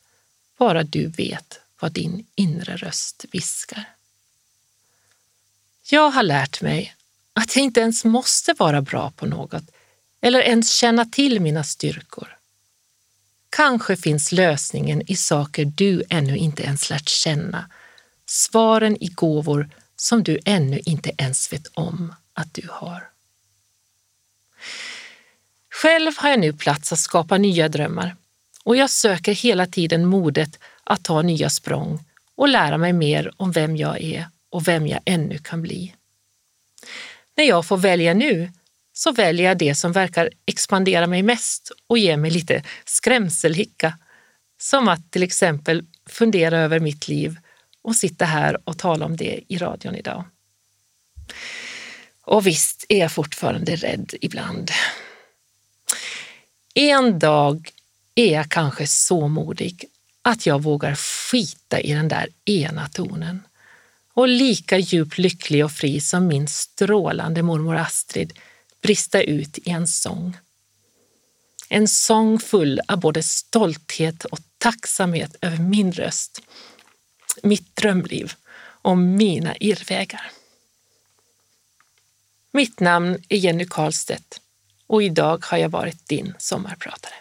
Bara 0.58 0.82
du 0.82 1.06
vet 1.06 1.60
vad 1.80 1.92
din 1.92 2.26
inre 2.34 2.76
röst 2.76 3.24
viskar. 3.32 3.97
Jag 5.90 6.10
har 6.10 6.22
lärt 6.22 6.60
mig 6.60 6.94
att 7.32 7.56
jag 7.56 7.64
inte 7.64 7.80
ens 7.80 8.04
måste 8.04 8.52
vara 8.52 8.82
bra 8.82 9.10
på 9.10 9.26
något 9.26 9.64
eller 10.20 10.40
ens 10.40 10.72
känna 10.72 11.04
till 11.04 11.40
mina 11.40 11.64
styrkor. 11.64 12.36
Kanske 13.50 13.96
finns 13.96 14.32
lösningen 14.32 15.02
i 15.06 15.16
saker 15.16 15.64
du 15.64 16.02
ännu 16.10 16.36
inte 16.36 16.62
ens 16.62 16.90
lärt 16.90 17.08
känna, 17.08 17.70
svaren 18.26 19.02
i 19.02 19.08
gåvor 19.08 19.70
som 19.96 20.22
du 20.22 20.38
ännu 20.44 20.80
inte 20.84 21.12
ens 21.18 21.52
vet 21.52 21.66
om 21.74 22.14
att 22.32 22.54
du 22.54 22.68
har. 22.70 23.08
Själv 25.70 26.12
har 26.16 26.30
jag 26.30 26.40
nu 26.40 26.52
plats 26.52 26.92
att 26.92 26.98
skapa 26.98 27.38
nya 27.38 27.68
drömmar 27.68 28.16
och 28.64 28.76
jag 28.76 28.90
söker 28.90 29.32
hela 29.32 29.66
tiden 29.66 30.06
modet 30.06 30.58
att 30.84 31.04
ta 31.04 31.22
nya 31.22 31.50
språng 31.50 32.04
och 32.34 32.48
lära 32.48 32.78
mig 32.78 32.92
mer 32.92 33.32
om 33.36 33.52
vem 33.52 33.76
jag 33.76 34.00
är 34.00 34.28
och 34.50 34.68
vem 34.68 34.86
jag 34.86 35.00
ännu 35.04 35.38
kan 35.38 35.62
bli. 35.62 35.94
När 37.36 37.44
jag 37.44 37.66
får 37.66 37.76
välja 37.76 38.14
nu 38.14 38.52
så 38.92 39.12
väljer 39.12 39.48
jag 39.48 39.58
det 39.58 39.74
som 39.74 39.92
verkar 39.92 40.30
expandera 40.46 41.06
mig 41.06 41.22
mest 41.22 41.72
och 41.86 41.98
ge 41.98 42.16
mig 42.16 42.30
lite 42.30 42.62
skrämselhicka. 42.84 43.98
Som 44.60 44.88
att 44.88 45.10
till 45.10 45.22
exempel 45.22 45.84
fundera 46.06 46.58
över 46.58 46.80
mitt 46.80 47.08
liv 47.08 47.36
och 47.82 47.96
sitta 47.96 48.24
här 48.24 48.58
och 48.64 48.78
tala 48.78 49.06
om 49.06 49.16
det 49.16 49.40
i 49.48 49.58
radion 49.58 49.94
idag. 49.94 50.24
Och 52.22 52.46
visst 52.46 52.84
är 52.88 52.98
jag 52.98 53.12
fortfarande 53.12 53.76
rädd 53.76 54.14
ibland. 54.20 54.70
En 56.74 57.18
dag 57.18 57.70
är 58.14 58.32
jag 58.32 58.48
kanske 58.48 58.86
så 58.86 59.28
modig 59.28 59.84
att 60.22 60.46
jag 60.46 60.62
vågar 60.62 60.94
skita 60.94 61.80
i 61.80 61.92
den 61.92 62.08
där 62.08 62.28
ena 62.44 62.88
tonen 62.88 63.42
och 64.18 64.28
lika 64.28 64.78
djupt 64.78 65.18
lycklig 65.18 65.64
och 65.64 65.72
fri 65.72 66.00
som 66.00 66.26
min 66.26 66.48
strålande 66.48 67.42
mormor 67.42 67.76
Astrid 67.76 68.38
brista 68.82 69.22
ut 69.22 69.58
i 69.58 69.70
en 69.70 69.86
sång. 69.86 70.36
En 71.68 71.88
sång 71.88 72.38
full 72.38 72.80
av 72.88 73.00
både 73.00 73.22
stolthet 73.22 74.24
och 74.24 74.38
tacksamhet 74.58 75.36
över 75.40 75.56
min 75.56 75.92
röst, 75.92 76.42
mitt 77.42 77.76
drömliv 77.76 78.32
och 78.60 78.98
mina 78.98 79.56
irrvägar. 79.56 80.30
Mitt 82.52 82.80
namn 82.80 83.24
är 83.28 83.36
Jenny 83.36 83.66
Karlstedt 83.66 84.40
och 84.86 85.02
idag 85.02 85.44
har 85.44 85.58
jag 85.58 85.68
varit 85.68 86.08
din 86.08 86.34
sommarpratare. 86.38 87.14